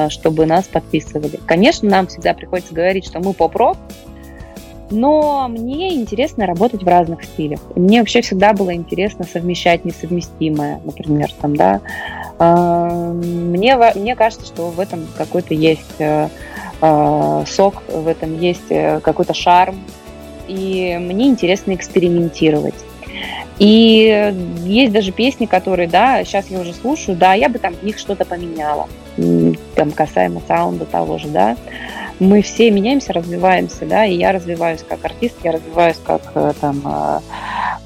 [0.09, 1.39] чтобы нас подписывали.
[1.47, 3.77] Конечно, нам всегда приходится говорить, что мы поп-рок,
[4.91, 7.61] но мне интересно работать в разных стилях.
[7.77, 11.81] Мне вообще всегда было интересно совмещать несовместимое, например, там, да.
[12.39, 16.01] Э, мне, мне кажется, что в этом какой-то есть
[16.81, 18.69] сок, в этом есть
[19.03, 19.85] какой-то шарм,
[20.49, 22.75] и мне интересно экспериментировать.
[23.59, 24.35] И
[24.65, 27.99] есть даже песни, которые, да, сейчас я уже слушаю, да, я бы там в них
[27.99, 28.89] что-то поменяла,
[29.75, 31.57] там касаемо саунда того же, да.
[32.19, 36.83] Мы все меняемся, развиваемся, да, и я развиваюсь как артист, я развиваюсь как э, там
[36.85, 37.21] э,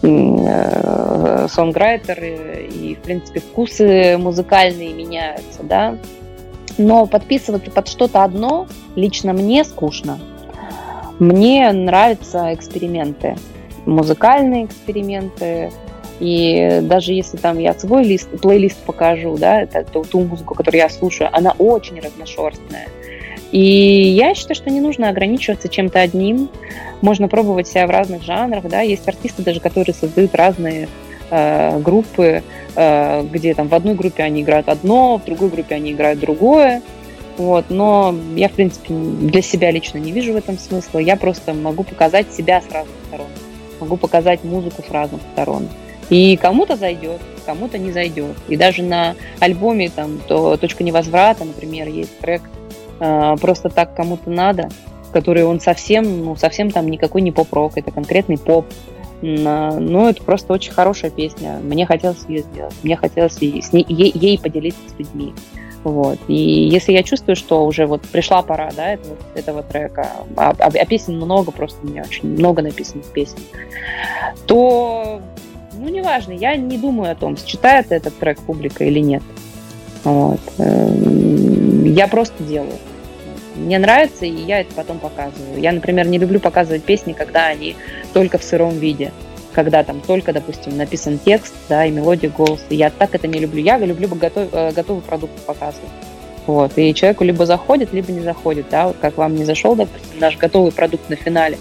[0.02, 5.96] э, сонграйтер, и, в принципе, вкусы музыкальные меняются, да.
[6.78, 10.18] Но подписываться под что-то одно лично мне скучно.
[11.20, 13.36] Мне нравятся эксперименты
[13.86, 15.70] музыкальные эксперименты.
[16.20, 20.80] И даже если там я свой лист, плейлист покажу, да, это ту, ту музыку, которую
[20.80, 22.88] я слушаю, она очень разношерстная.
[23.50, 26.48] И я считаю, что не нужно ограничиваться чем-то одним.
[27.02, 28.80] Можно пробовать себя в разных жанрах, да.
[28.80, 30.88] Есть артисты даже, которые создают разные
[31.30, 32.42] э, группы,
[32.74, 36.82] э, где там в одной группе они играют одно, в другой группе они играют другое.
[37.36, 40.98] Вот, но я, в принципе, для себя лично не вижу в этом смысла.
[41.00, 43.28] Я просто могу показать себя с разных сторон
[43.80, 45.68] могу показать музыку с разных сторон.
[46.10, 48.36] И кому-то зайдет, кому-то не зайдет.
[48.48, 52.42] И даже на альбоме там то «Точка невозврата», например, есть трек
[53.00, 54.68] э, «Просто так кому-то надо»,
[55.12, 58.66] который он совсем, ну, совсем там никакой не поп-рок, это конкретный поп.
[59.22, 61.58] Ну, это просто очень хорошая песня.
[61.62, 62.74] Мне хотелось ее сделать.
[62.82, 65.32] Мне хотелось ей, ей, ей поделиться с людьми.
[65.84, 66.18] Вот.
[66.28, 70.66] И если я чувствую, что уже вот пришла пора, да, этого, этого трека, а, а,
[70.66, 73.38] а песен много, просто у меня очень много написанных песен,
[74.46, 75.20] то,
[75.84, 79.22] ну, неважно, я не думаю о том, считает этот трек публика или нет.
[80.04, 80.40] Вот.
[80.58, 82.78] Эм, я просто делаю.
[83.56, 85.60] Мне нравится, и я это потом показываю.
[85.60, 87.76] Я, например, не люблю показывать песни, когда они
[88.12, 89.12] только в сыром виде
[89.54, 92.64] когда там только, допустим, написан текст, да, и мелодия голоса.
[92.70, 93.62] Я так это не люблю.
[93.62, 95.90] Я люблю готов, э, готовый продукт показывать.
[96.46, 96.72] Вот.
[96.76, 100.36] И человеку либо заходит, либо не заходит, да, вот как вам не зашел, допустим, наш
[100.36, 101.56] готовый продукт на финале.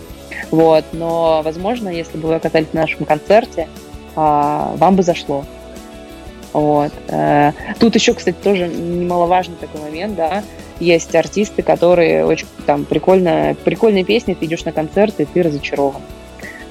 [0.51, 0.83] Вот.
[0.91, 3.69] Но, возможно, если бы вы оказались на нашем концерте,
[4.15, 5.45] вам бы зашло.
[6.53, 6.91] Вот.
[7.07, 10.44] Э, тут еще, кстати, тоже немаловажный такой момент, да,
[10.80, 16.02] есть артисты, которые очень там прикольно, прикольные песни, ты идешь на концерт, и ты разочарован.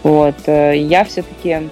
[0.03, 0.37] Вот.
[0.47, 1.69] Э, я все-таки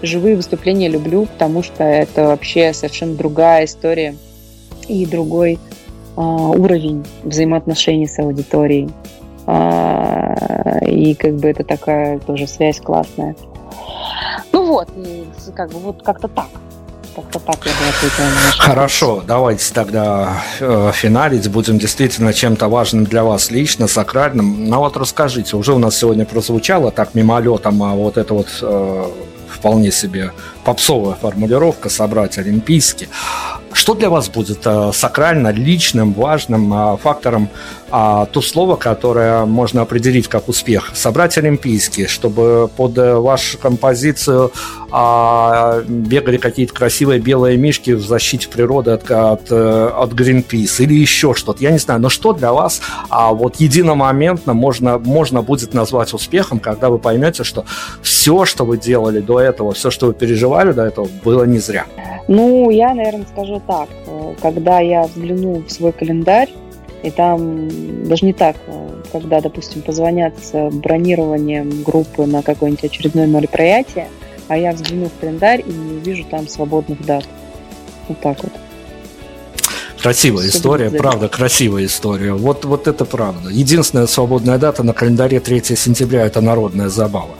[0.00, 4.16] живые выступления люблю, потому что это вообще совершенно другая история
[4.88, 5.58] и другой
[6.16, 8.88] э, уровень взаимоотношений с аудиторией.
[9.46, 13.36] Э, и как бы это такая тоже связь классная.
[14.72, 16.46] Вот, и как бы вот как-то так.
[17.14, 18.26] Как-то так я бы ответила
[18.56, 21.46] Хорошо, давайте тогда э, финалить.
[21.50, 24.70] Будем действительно чем-то важным для вас лично, сакральным.
[24.70, 29.10] Ну вот расскажите, уже у нас сегодня прозвучало так мимолетом, а вот это вот э,
[29.46, 30.32] вполне себе
[30.64, 33.08] попсовая формулировка «собрать олимпийский».
[33.74, 37.48] Что для вас будет э, сакрально, личным, важным э, фактором
[37.90, 40.90] э, то слово, которое можно определить как успех?
[40.94, 44.52] Собрать олимпийские, чтобы под вашу композицию
[44.92, 51.62] бегали какие-то красивые белые мишки в защите природы от, от, от Greenpeace или еще что-то.
[51.62, 56.90] Я не знаю, но что для вас вот единомоментно можно, можно будет назвать успехом, когда
[56.90, 57.64] вы поймете, что
[58.02, 61.86] все, что вы делали до этого, все, что вы переживали до этого, было не зря?
[62.28, 63.88] Ну, я, наверное, скажу так.
[64.40, 66.50] Когда я взгляну в свой календарь,
[67.02, 67.68] и там
[68.06, 68.56] даже не так,
[69.10, 74.06] когда, допустим, позвонят с бронированием группы на какое-нибудь очередное мероприятие,
[74.48, 77.26] а я взгляну в календарь и не увижу там свободных дат.
[78.08, 78.52] Вот так вот.
[80.02, 82.32] Красивая Все история, правда, красивая история.
[82.32, 83.50] Вот, вот это правда.
[83.50, 87.36] Единственная свободная дата на календаре 3 сентября– это народная забава.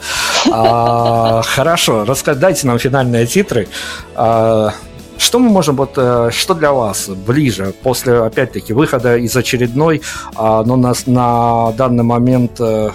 [0.49, 3.67] А, хорошо, дайте нам финальные титры.
[4.15, 4.73] А,
[5.17, 10.01] что мы можем, вот, э, что для вас ближе после, опять-таки, выхода из очередной,
[10.35, 12.91] а, но нас на данный момент э,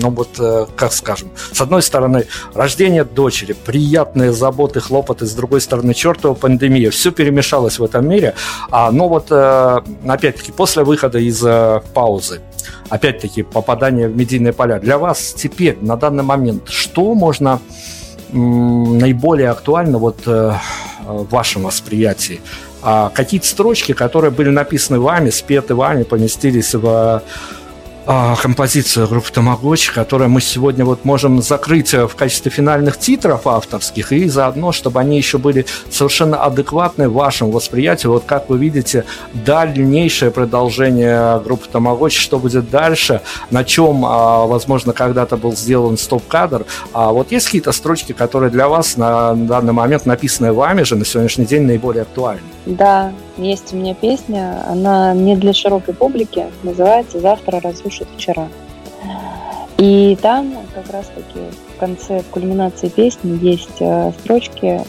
[0.00, 5.60] ну вот, э, как скажем, с одной стороны, рождение дочери, приятные заботы, хлопоты, с другой
[5.60, 8.34] стороны, чертова пандемия, все перемешалось в этом мире,
[8.70, 11.44] а, но вот, опять-таки, после выхода из
[11.94, 12.40] паузы,
[12.88, 17.60] опять-таки, попадание в медийные поля, для вас теперь, на данный момент, что можно
[18.32, 20.52] наиболее актуально вот э,
[21.06, 22.40] в вашем восприятии?
[22.82, 27.22] А какие-то строчки, которые были написаны вами, спеты вами, поместились в
[28.06, 33.46] а, композицию группы Тамагочи, которую мы сегодня вот можем закрыть э, в качестве финальных титров
[33.48, 38.12] авторских, и заодно, чтобы они еще были совершенно адекватны вашему восприятию.
[38.12, 44.92] Вот как вы видите, дальнейшее продолжение группы Тамагочи, что будет дальше, на чем, а, возможно,
[44.92, 46.64] когда-то был сделан стоп-кадр.
[46.92, 51.04] А вот есть какие-то строчки, которые для вас на данный момент написаны вами же на
[51.04, 52.42] сегодняшний день наиболее актуальны?
[52.66, 58.48] Да, есть у меня песня, она не для широкой публики, называется «Завтра разрушит вчера».
[59.78, 61.38] И там как раз-таки
[61.74, 64.80] в конце, в кульминации песни есть э, строчки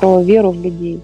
[0.00, 1.00] про веру в людей.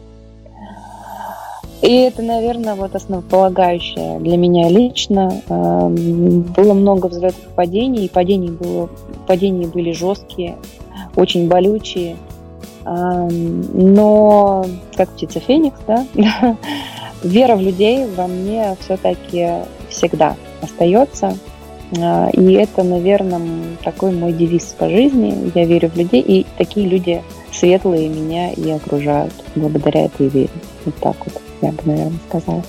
[1.81, 5.41] И это, наверное, вот основополагающее для меня лично.
[5.49, 8.89] Эм, было много взлетов и падений, и падений было,
[9.29, 10.57] падения были жесткие,
[11.15, 12.17] очень болючие–
[12.91, 14.65] но,
[14.97, 16.07] как птица Феникс, да,
[17.23, 19.49] вера в людей во мне все-таки
[19.89, 21.37] всегда остается.
[21.99, 23.41] А, и это, наверное,
[23.83, 25.51] такой мой девиз по жизни.
[25.55, 30.51] Я верю в людей, и такие люди светлые меня и окружают благодаря этой вере.
[30.85, 32.63] Вот так вот я бы, наверное, сказала.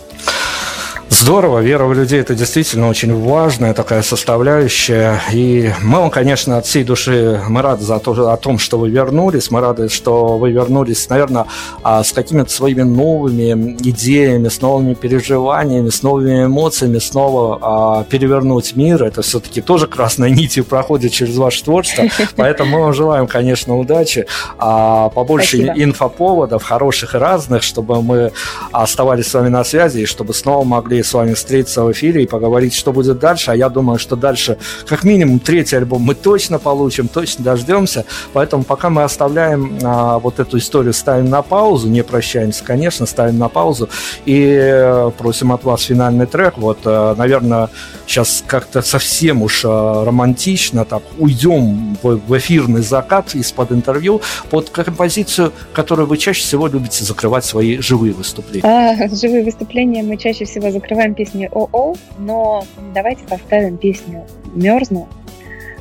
[1.22, 5.20] Здорово, вера в людей– это действительно очень важная такая составляющая.
[5.34, 8.90] И мы вам, конечно, от всей души, мы рады за то, о том, что вы
[8.90, 9.52] вернулись.
[9.52, 11.48] Мы рады, что вы вернулись, наверное,
[11.84, 18.78] а, с какими-то своими новыми идеями, с новыми переживаниями, с новыми эмоциями, снова а, перевернуть
[18.78, 19.04] мир.
[19.04, 22.06] Это все-таки тоже красной нитью проходит через ваше творчество.
[22.38, 24.26] Поэтому мы вам желаем, конечно, удачи,
[24.58, 25.84] а, побольше Спасибо.
[25.84, 28.32] инфоповодов, хороших и разных, чтобы мы
[28.72, 32.28] оставались с вами на связи и чтобы снова могли с вами встретиться в эфире и
[32.28, 33.52] поговорить, что будет дальше.
[33.52, 34.58] А я думаю, что дальше
[34.88, 38.06] как минимум третий альбом мы точно получим, точно дождемся.
[38.34, 43.40] Поэтому пока мы оставляем а, вот эту историю, ставим на паузу, не прощаемся, конечно, ставим
[43.40, 43.90] на паузу
[44.26, 46.58] и э, просим от вас финальный трек.
[46.58, 47.70] Вот, э, наверное,
[48.06, 54.70] сейчас как-то совсем уж э, романтично так уйдем в, в эфирный закат из-под интервью под
[54.70, 58.68] композицию, которую вы чаще всего любите закрывать свои живые выступления.
[58.68, 62.64] А, живые выступления мы чаще всего закрываем открываем песню ОО, но
[62.94, 65.08] давайте поставим песню «Мерзну».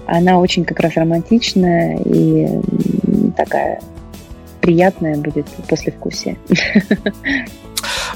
[0.07, 2.61] Она очень как раз романтичная и
[3.37, 3.81] такая
[4.61, 6.37] приятная будет после вкусия.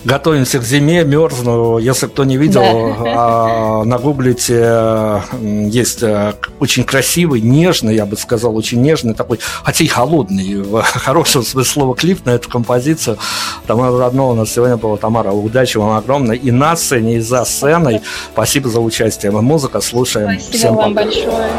[0.04, 1.78] готовимся к зиме, мерзну.
[1.78, 2.62] Если кто не видел,
[3.02, 3.84] да.
[3.84, 10.62] нагуглите, есть э, очень красивый, нежный, я бы сказал, очень нежный такой, хотя и холодный,
[10.62, 13.18] в хорошем смысле слова клип на эту композицию.
[13.66, 14.96] Тамара Роднова у нас сегодня была.
[14.96, 18.00] Тамара, удачи вам огромной и на сцене, и за сценой.
[18.32, 19.32] Спасибо за участие.
[19.32, 20.38] Мы музыка слушаем.
[20.38, 21.06] Спасибо Всем вам пока.
[21.06, 21.50] большое.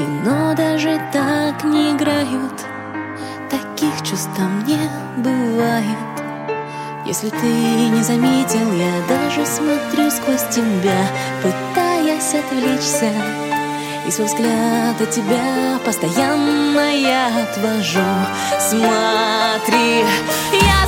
[0.00, 2.66] Кино даже так не играют.
[3.50, 4.78] Таких чувств там не
[5.18, 5.98] бывает.
[7.04, 11.00] Если ты не заметил, я даже смотрю сквозь тебя
[11.42, 13.12] Пытаясь отвлечься.
[14.06, 18.00] И свой взгляд от тебя постоянно я отвожу.
[18.58, 20.04] Смотри,
[20.52, 20.79] я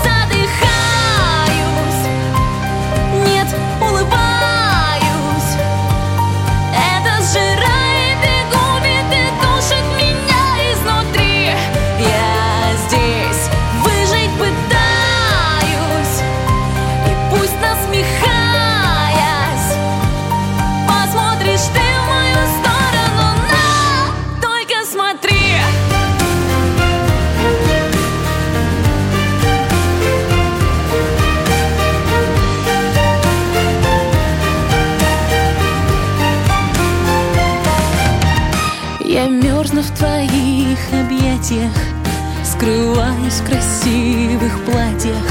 [42.63, 45.27] Скрываюсь в красивых платьях.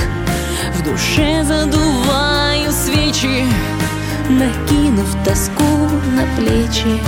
[0.75, 3.45] В душе задуваю свечи
[4.27, 6.99] Накинув тоску на плечи.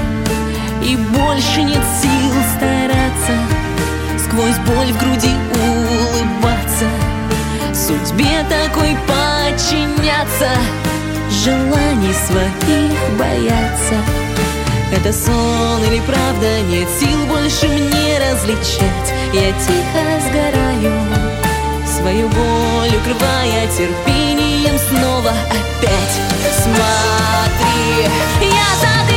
[0.82, 3.34] И больше нет сил стараться
[4.18, 6.88] Сквозь боль в груди улыбаться.
[7.74, 10.52] Судьбе такой подчиняться
[11.44, 13.96] Желаний своих бояться.
[14.96, 20.94] Это сон или правда, нет сил больше мне различать Я тихо сгораю,
[21.88, 26.22] свою боль, укрывая терпением снова опять.
[26.62, 28.04] Смотри,
[28.42, 29.13] я задыхаюсь